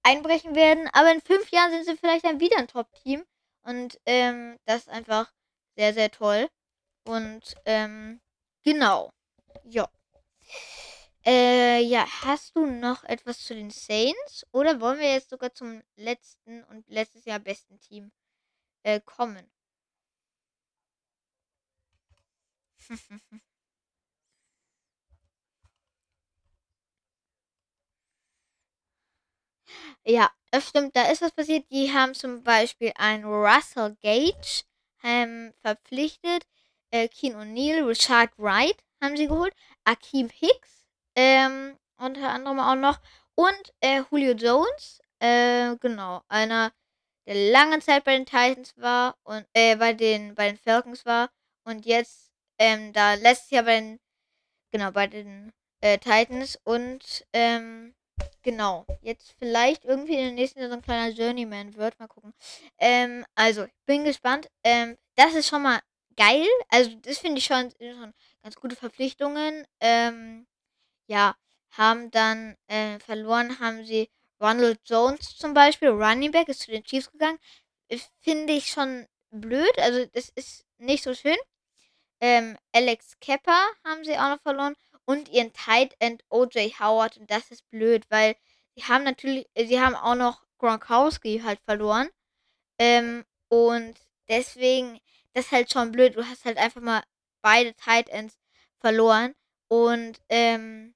[0.02, 3.24] einbrechen werden, aber in fünf Jahren sind sie vielleicht dann wieder ein Top-Team.
[3.62, 5.32] Und ähm, das ist einfach
[5.76, 6.48] sehr, sehr toll.
[7.06, 8.20] Und ähm,
[8.64, 9.12] genau.
[9.64, 9.88] Ja.
[11.24, 14.46] Äh, ja, hast du noch etwas zu den Saints?
[14.52, 18.12] Oder wollen wir jetzt sogar zum letzten und letztes Jahr besten Team
[18.84, 19.50] äh, kommen?
[30.04, 30.96] Ja, das stimmt.
[30.96, 31.66] Da ist was passiert.
[31.70, 34.64] Die haben zum Beispiel einen Russell Gage
[35.02, 36.46] ähm, verpflichtet.
[36.90, 39.54] Äh, Keen O'Neill, Richard Wright haben sie geholt.
[39.84, 40.84] Akeem Hicks
[41.16, 43.00] ähm, unter anderem auch noch.
[43.34, 45.00] Und äh, Julio Jones.
[45.20, 46.22] Äh, genau.
[46.28, 46.72] Einer,
[47.26, 51.30] der lange Zeit bei den Titans war und äh, bei den, bei den Falcons war.
[51.64, 54.00] Und jetzt ähm, da letztes Jahr bei den,
[54.72, 57.94] genau, bei den äh, Titans und ähm,
[58.42, 58.86] Genau.
[59.02, 61.98] Jetzt vielleicht irgendwie in der nächsten Saison ein kleiner Journeyman wird.
[61.98, 62.34] Mal gucken.
[62.78, 64.48] Ähm, also, bin gespannt.
[64.64, 65.80] Ähm, das ist schon mal
[66.16, 66.46] geil.
[66.68, 68.12] Also, das finde ich schon, schon
[68.42, 69.66] ganz gute Verpflichtungen.
[69.80, 70.46] Ähm,
[71.06, 71.36] ja,
[71.70, 74.10] haben dann äh, verloren, haben sie
[74.40, 77.38] Ronald Jones zum Beispiel, Running Back, ist zu den Chiefs gegangen.
[78.20, 79.78] Finde ich schon blöd.
[79.78, 81.36] Also, das ist nicht so schön.
[82.20, 86.78] Ähm, Alex Kepper haben sie auch noch verloren und ihren Tight End O.J.
[86.80, 87.16] Howard.
[87.16, 88.36] Und das ist blöd, weil
[88.74, 92.08] sie haben natürlich, äh, sie haben auch noch Gronkowski halt verloren.
[92.78, 93.94] Ähm, und
[94.28, 95.00] deswegen,
[95.34, 96.16] das ist halt schon blöd.
[96.16, 97.02] Du hast halt einfach mal
[97.42, 98.38] beide Tight Ends
[98.80, 99.34] verloren.
[99.68, 100.94] Und ähm,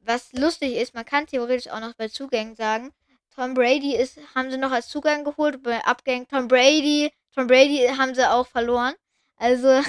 [0.00, 2.92] was lustig ist, man kann theoretisch auch noch bei Zugängen sagen,
[3.34, 7.86] Tom Brady ist, haben sie noch als Zugang geholt, bei Abgängen Tom Brady, Tom Brady
[7.96, 8.94] haben sie auch verloren.
[9.36, 9.82] Also,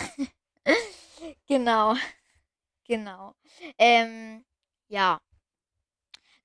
[1.47, 1.95] genau.
[2.91, 3.35] Genau.
[3.77, 4.43] Ähm,
[4.89, 5.21] ja.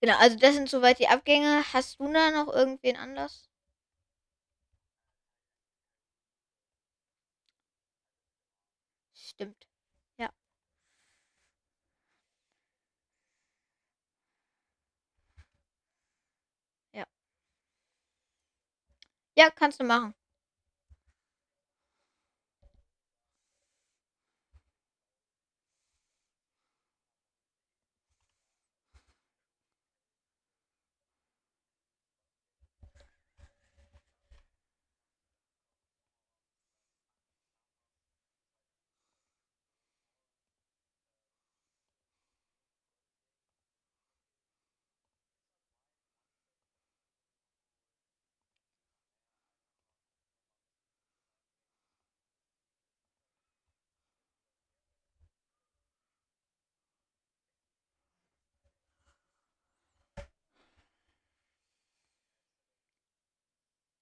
[0.03, 1.63] Genau, also das sind soweit die Abgänge.
[1.75, 3.49] Hast du da noch irgendwen anders?
[9.17, 9.67] Stimmt.
[10.19, 10.31] Ja.
[16.95, 17.07] Ja.
[19.39, 20.15] Ja, kannst du machen.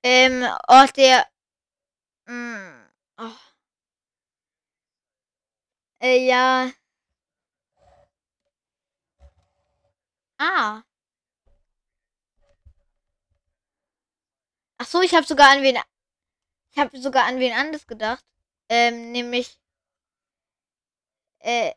[0.04, 1.26] Ähm, oh, der.
[2.26, 2.88] Mm,
[3.18, 3.32] oh,
[6.00, 6.70] äh, ja.
[10.38, 10.84] Ah.
[14.78, 15.78] Ach so, ich habe sogar an wen.
[16.72, 18.24] Ich habe sogar an wen anderes gedacht.
[18.68, 19.58] Ähm, nämlich.
[21.40, 21.72] Äh,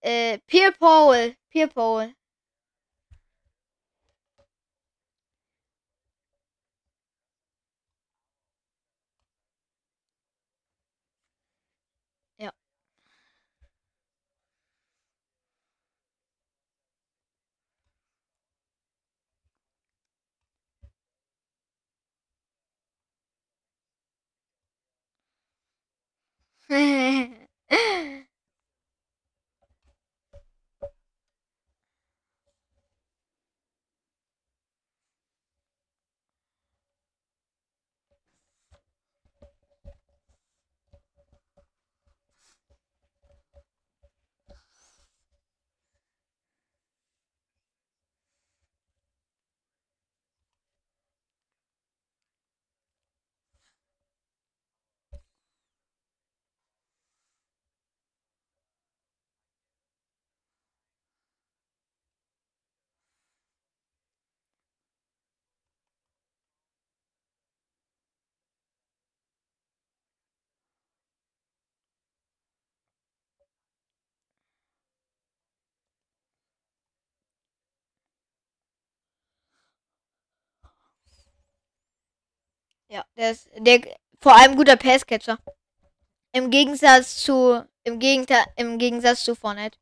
[0.00, 1.36] äh, Pierre Paul.
[1.50, 2.14] Pierre Paul.
[26.68, 28.25] 嘿嘿嘿
[82.88, 83.80] Ja, der ist der
[84.20, 85.38] vor allem guter Passcatcher.
[86.32, 89.78] Im Gegensatz zu im Gegenteil im Gegensatz zu Fournette.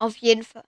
[0.00, 0.64] Auf jeden Fall.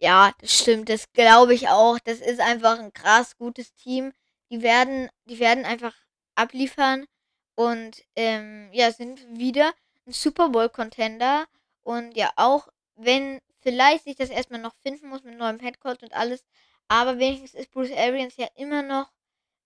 [0.00, 1.98] Ja, das stimmt, das glaube ich auch.
[2.04, 4.12] Das ist einfach ein krass gutes Team.
[4.50, 5.94] Die werden die werden einfach
[6.34, 7.06] abliefern
[7.54, 9.72] und, ähm, ja, sind wieder
[10.06, 11.46] ein Super Bowl Contender
[11.82, 16.02] und ja, auch wenn vielleicht sich das erst mal noch finden muss mit neuem Headcoach
[16.02, 16.44] und alles,
[16.88, 19.10] aber wenigstens ist Bruce Arians ja immer noch,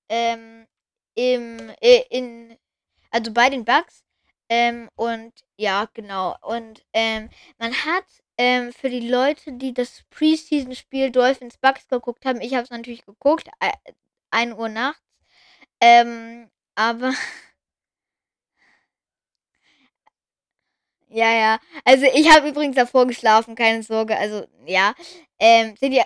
[0.08, 0.66] ähm,
[1.16, 2.56] im äh, in
[3.12, 4.02] also bei den Bucks.
[4.50, 6.36] Ähm, und ja, genau.
[6.42, 8.04] Und ähm, man hat
[8.38, 13.06] ähm, für die Leute, die das Preseason-Spiel Dolphins Bucks geguckt haben, ich habe es natürlich
[13.06, 13.72] geguckt, äh,
[14.32, 15.02] 1 Uhr nachts.
[15.82, 17.12] Ähm, aber
[21.08, 21.58] ja, ja.
[21.84, 24.16] Also ich habe übrigens davor geschlafen, keine Sorge.
[24.16, 24.94] Also ja,
[25.38, 26.04] ähm, sind ja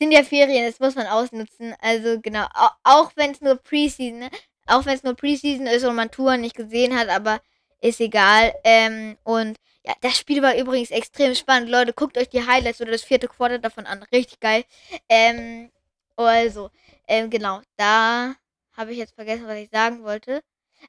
[0.00, 1.74] sind ja Ferien, das muss man ausnutzen.
[1.80, 4.28] Also genau, au auch wenn es nur Preseason?
[4.66, 7.40] Auch wenn es nur Preseason ist und man Touren nicht gesehen hat, aber
[7.80, 8.54] ist egal.
[8.64, 11.70] Ähm, und ja, das Spiel war übrigens extrem spannend.
[11.70, 14.02] Leute, guckt euch die Highlights oder das vierte Quarter davon an.
[14.12, 14.64] Richtig geil.
[15.08, 15.70] Ähm,
[16.16, 16.70] also,
[17.08, 18.34] ähm, genau, da
[18.72, 20.42] habe ich jetzt vergessen, was ich sagen wollte.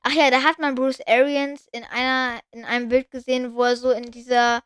[0.03, 3.77] Ach ja, da hat man Bruce Arians in einer, in einem Bild gesehen, wo er
[3.77, 4.61] so in dieser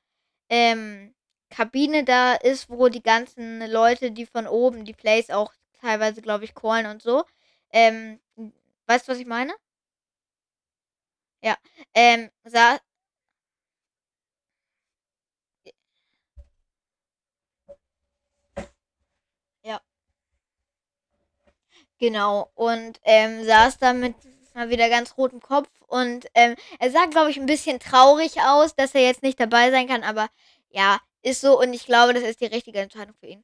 [0.50, 1.14] ähm,
[1.50, 6.46] Kabine da ist, wo die ganzen Leute, die von oben die Plays auch teilweise, glaube
[6.46, 7.24] ich, callen und so.
[7.72, 8.20] Ähm,
[8.88, 9.54] weißt du, was ich meine?
[11.44, 11.56] Ja.
[11.94, 12.80] Ähm, sa
[19.64, 19.82] ja,
[22.00, 22.50] genau.
[22.56, 24.16] Und ähm, saß da mit
[24.54, 28.76] mal wieder ganz rotem Kopf und ähm, er sah, glaube ich, ein bisschen traurig aus,
[28.76, 30.28] dass er jetzt nicht dabei sein kann, aber
[30.70, 33.44] ja, ist so und ich glaube, das ist die richtige Entscheidung für ihn.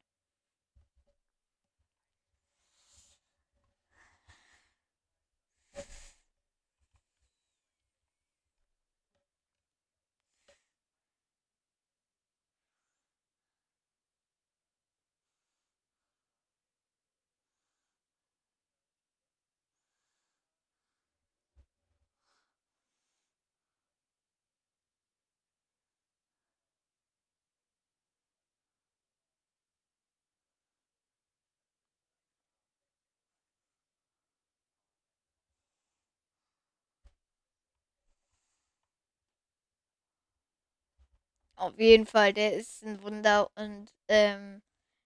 [41.58, 44.62] Auf jeden Fall, der ist ein Wunder und ähm,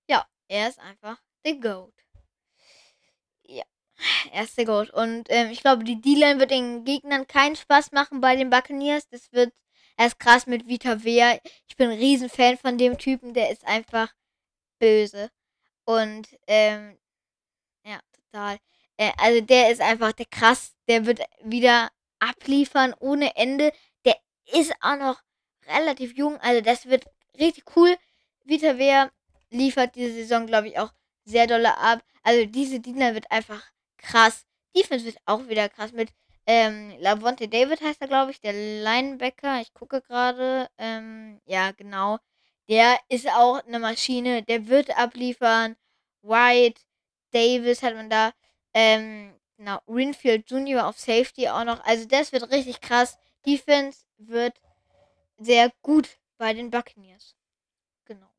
[0.10, 1.94] ja, er ist einfach the GOAT.
[3.46, 3.64] Ja,
[4.34, 4.90] er ist der GOAT.
[4.92, 9.08] Und ähm, ich glaube, die D-Line wird den Gegnern keinen Spaß machen bei den Buccaneers.
[9.10, 9.54] Das wird
[9.98, 11.40] erst krass mit Vita Vea.
[11.68, 14.14] Ich bin ein Riesenfan von dem Typen, der ist einfach
[14.80, 15.32] böse.
[15.86, 16.98] Und ähm,
[17.86, 18.58] ja, total.
[18.98, 23.72] Äh, also der ist einfach der krass, der wird wieder abliefern ohne Ende.
[24.06, 24.18] Der
[24.52, 25.22] ist auch noch
[25.68, 27.06] relativ jung, also das wird
[27.40, 27.96] richtig cool.
[28.44, 29.12] Vita Wehr
[29.50, 30.92] liefert diese Saison, glaube ich, auch
[31.26, 32.04] sehr dolle ab.
[32.24, 33.64] Also diese Diener wird einfach
[33.98, 34.46] krass.
[34.76, 36.10] Defense wird auch wieder krass mit
[36.48, 39.62] ähm, Lavonte David heißt er, glaube ich, der Linebacker.
[39.62, 40.70] Ich gucke gerade.
[40.78, 42.20] Ähm, ja, genau.
[42.70, 44.44] Der ist auch eine Maschine.
[44.44, 45.76] Der wird abliefern.
[46.24, 46.82] White,
[47.32, 48.32] Davis hat man da.
[48.74, 49.80] Ähm, genau.
[49.88, 50.88] Winfield Jr.
[50.88, 51.84] auf Safety auch noch.
[51.86, 53.18] Also das wird richtig krass.
[53.46, 54.60] Defense wird
[55.42, 57.36] sehr gut bei den Buccaneers.
[58.06, 58.32] Genau.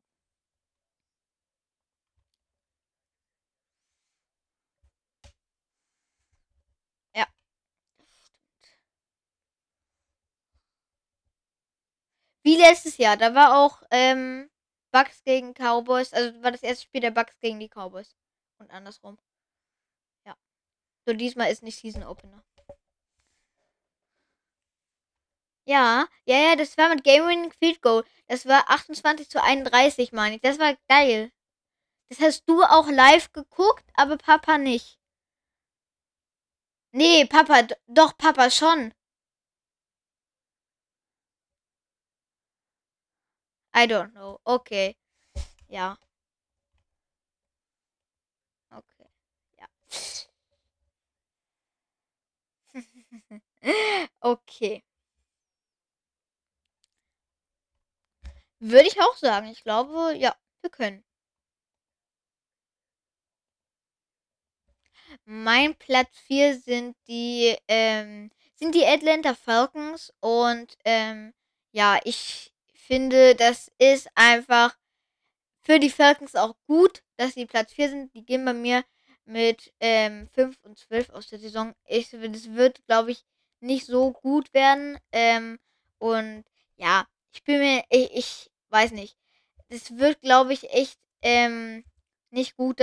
[7.15, 7.27] Ja.
[12.45, 14.49] Wie letztes Jahr, da war auch ähm,
[14.91, 18.15] Bucks gegen Cowboys, also war das erste Spiel der Bucks gegen die Cowboys
[18.59, 19.17] und andersrum.
[20.25, 20.35] Ja.
[21.07, 22.43] So diesmal ist nicht Season Opener.
[25.67, 28.03] Ja, ja, ja, das war mit Game Winning Field Goal.
[28.27, 30.41] Das war 28 zu 31, meine ich.
[30.41, 31.31] Das war geil.
[32.09, 34.99] Das hast du auch live geguckt, aber Papa nicht.
[36.91, 38.93] Nee, Papa, doch, Papa schon.
[43.75, 44.39] I don't know.
[44.45, 44.95] Okay.
[45.69, 45.97] Ja.
[48.71, 49.07] Okay.
[49.59, 49.67] Ja.
[54.21, 54.83] okay.
[58.65, 59.47] Würde ich auch sagen.
[59.49, 61.03] Ich glaube, ja, wir können.
[65.25, 71.33] Mein Platz 4 sind die, ähm, sind die Atlanta Falcons und ähm,
[71.73, 74.77] ja, ich finde, das ist einfach
[75.61, 78.13] für die Falcons auch gut, dass sie Platz 4 sind.
[78.15, 78.85] Die gehen bei mir
[79.25, 81.75] mit ähm, 5 und 12 aus der Saison.
[81.85, 83.25] Ich, das wird, glaube ich,
[83.59, 84.97] nicht so gut werden.
[85.11, 85.59] Ähm,
[85.99, 86.45] und
[86.77, 89.17] ja, ich bin mir, ich, ich weiß nicht.
[89.69, 91.85] Das wird, glaube ich, echt ähm,
[92.31, 92.79] nicht gut.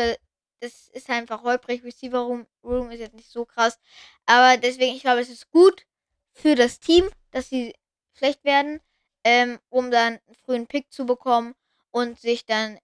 [0.60, 1.84] Das ist einfach holprig.
[1.84, 3.78] Receiver Room, Room ist jetzt nicht so krass.
[4.26, 5.86] Aber deswegen, ich glaube, es ist gut
[6.32, 7.74] für das Team, dass sie
[8.14, 8.80] schlecht werden,
[9.24, 11.54] ähm, um dann einen frühen Pick zu bekommen
[11.90, 12.78] und sich dann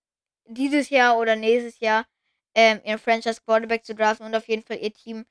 [0.47, 2.07] dieses Jahr oder nächstes Jahr
[2.55, 5.27] ähm, ihren Franchise Quarterback zu draften und auf jeden Fall ihr Team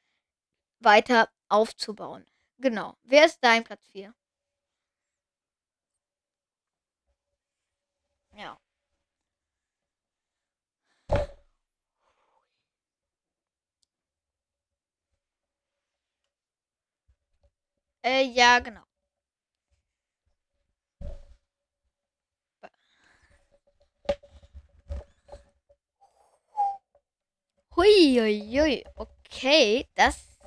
[0.79, 2.25] weiter aufzubauen.
[2.59, 2.95] Genau.
[3.03, 4.13] Wer ist dein Platz 4?
[8.37, 8.59] Ja.
[18.05, 18.83] Äh, ja, genau.
[27.75, 28.83] Hui, hui, hui.
[28.95, 30.37] Okay, das.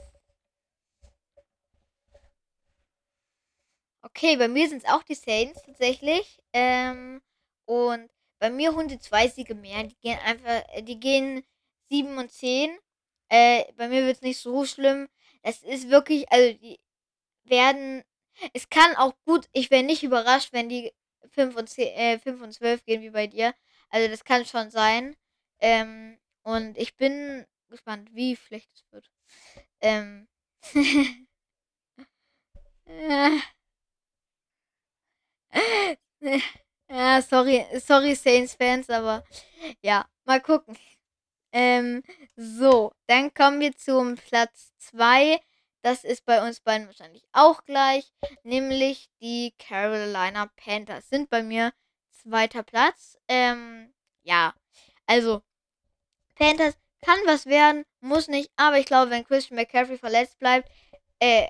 [4.02, 6.40] Okay, bei mir sind es auch die Saints tatsächlich.
[6.52, 7.20] Ähm,
[7.66, 9.82] und bei mir sie zwei Siege mehr.
[9.84, 11.44] Die gehen einfach, äh, die gehen
[11.90, 12.78] 7 und 10.
[13.28, 15.09] Äh, bei mir wird es nicht so schlimm.
[15.42, 16.78] Es ist wirklich, also die
[17.51, 18.05] werden.
[18.53, 20.92] Es kann auch gut, ich wäre nicht überrascht, wenn die
[21.30, 23.55] 5 und, 10, äh, 5 und 12 gehen wie bei dir.
[23.90, 25.16] Also das kann schon sein.
[25.61, 29.11] Ähm, und ich bin gespannt, wie schlecht es wird.
[29.80, 30.28] Ähm.
[36.88, 39.24] ja, sorry, sorry Saints-Fans, aber
[39.82, 40.76] ja, mal gucken.
[41.53, 42.03] Ähm,
[42.36, 45.40] so, dann kommen wir zum Platz 2.
[45.83, 48.12] Das ist bei uns beiden wahrscheinlich auch gleich,
[48.43, 51.72] nämlich die Carolina Panthers sind bei mir
[52.11, 53.16] zweiter Platz.
[53.29, 54.55] Ähm, ja,
[55.07, 55.43] also
[56.35, 60.68] Panthers kann was werden, muss nicht, aber ich glaube, wenn Christian McCaffrey verletzt bleibt,
[61.20, 61.47] äh,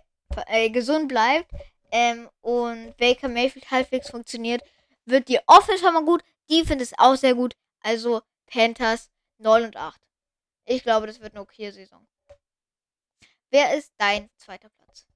[0.46, 1.50] äh gesund bleibt
[1.90, 4.62] ähm, und Baker Mayfield halbwegs funktioniert,
[5.06, 9.76] wird die Offense schon mal gut, Defense ist auch sehr gut, also Panthers 9 und
[9.76, 10.00] 8.
[10.66, 12.06] Ich glaube, das wird eine okay Saison.
[13.50, 15.06] Wer ist dein zweiter Platz?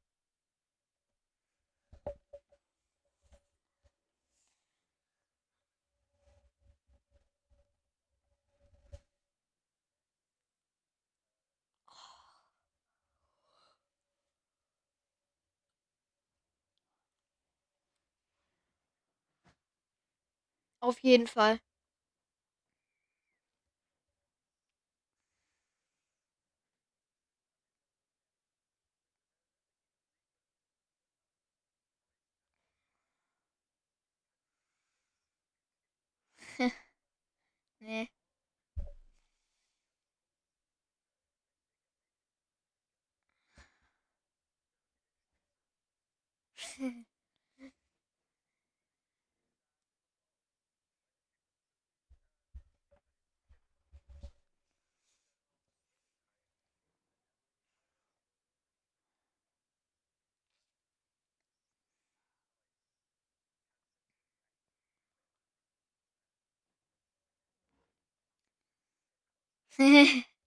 [20.82, 21.60] Auf jeden Fall.
[37.82, 38.08] Nee.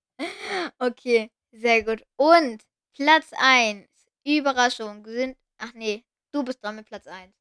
[0.79, 2.03] okay, sehr gut.
[2.17, 2.63] Und
[2.93, 3.87] Platz 1.
[4.25, 5.37] Überraschung sind.
[5.57, 7.33] Ach nee, du bist dran mit Platz 1.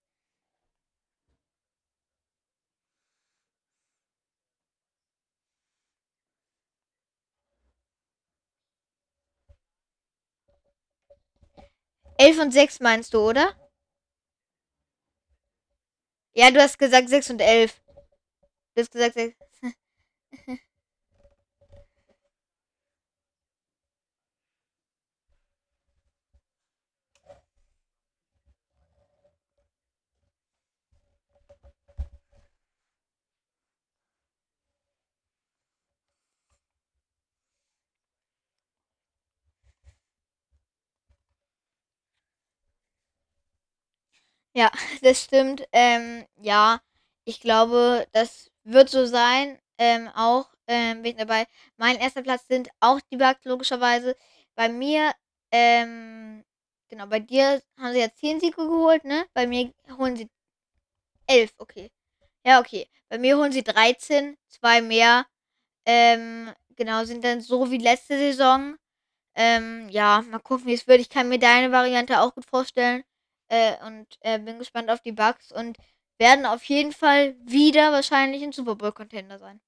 [12.19, 13.55] Elf und sechs meinst du, oder?
[16.35, 17.81] Ja, du hast gesagt sechs und elf.
[18.75, 19.37] Du hast gesagt sechs.
[44.55, 44.71] Ja,
[45.03, 45.67] das stimmt.
[45.73, 46.81] Ähm, ja,
[47.25, 49.59] ich glaube, das wird so sein.
[49.79, 51.47] Ähm, auch ähm, bin ich dabei.
[51.77, 54.17] Mein erster Platz sind auch die Bugs, logischerweise.
[54.55, 55.13] Bei mir,
[55.51, 56.45] ähm,
[56.89, 59.27] genau, bei dir haben sie ja 10 Siege geholt, ne?
[59.35, 60.29] Bei mir holen sie
[61.29, 61.91] 11, okay.
[62.47, 62.89] Ja, okay.
[63.11, 65.27] Bei mir holen sie 13, zwei mehr.
[65.87, 68.77] Ähm, genau, sind dann so wie letzte Saison.
[69.37, 71.01] Ähm, ja, mal gucken, wie es wird.
[71.01, 73.05] Ich kann mir deine Variante auch gut vorstellen.
[73.49, 75.79] Äh, und äh, bin gespannt auf die Bugs und
[76.19, 79.61] werden auf jeden Fall wieder wahrscheinlich ein Super Bowl Contender sein.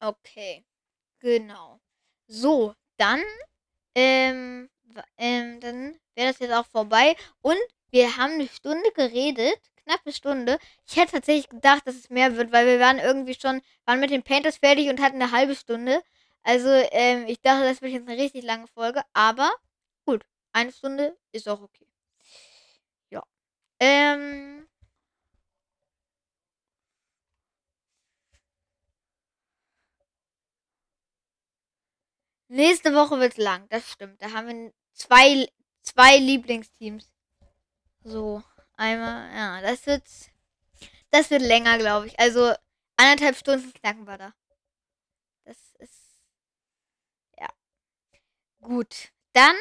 [0.00, 0.64] Okay.
[1.20, 1.80] Genau.
[2.28, 3.22] So, dann,
[3.94, 4.70] ähm,
[5.18, 7.16] ähm, dann wäre das jetzt auch vorbei.
[7.42, 7.58] Und
[7.90, 10.58] wir haben eine Stunde geredet, knappe Stunde.
[10.86, 14.10] Ich hätte tatsächlich gedacht, dass es mehr wird, weil wir waren irgendwie schon, waren mit
[14.10, 16.02] den Painters fertig und hatten eine halbe Stunde.
[16.42, 19.50] Also, ähm, ich dachte, das wird jetzt eine richtig lange Folge, aber
[20.06, 21.86] gut, eine Stunde ist auch okay.
[23.10, 23.22] Ja.
[23.80, 24.57] Ähm,
[32.48, 34.20] nächste Woche wird lang, das stimmt.
[34.20, 35.48] Da haben wir zwei,
[35.82, 37.10] zwei Lieblingsteams.
[38.02, 38.42] So,
[38.74, 40.04] einmal, ja, das wird,
[41.10, 42.18] das wird länger, glaube ich.
[42.18, 42.54] Also
[42.96, 44.34] anderthalb Stunden knacken wir da.
[45.44, 46.20] Das ist,
[47.38, 47.48] ja,
[48.60, 49.10] gut.
[49.32, 49.56] Dann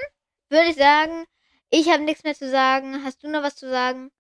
[0.50, 1.26] würde ich sagen,
[1.70, 3.04] ich habe nichts mehr zu sagen.
[3.04, 4.12] Hast du noch was zu sagen?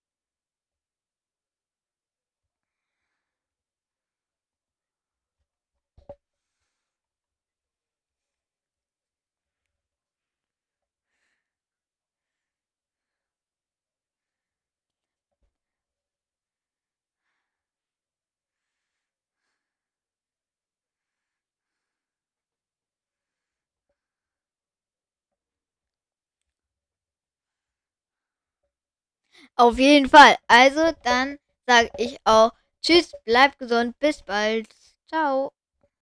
[29.58, 30.36] Auf jeden Fall.
[30.47, 31.38] Also dann
[31.68, 32.51] sage ich auch
[32.82, 34.68] Tschüss, bleib gesund, bis bald.
[35.10, 35.51] Ciao.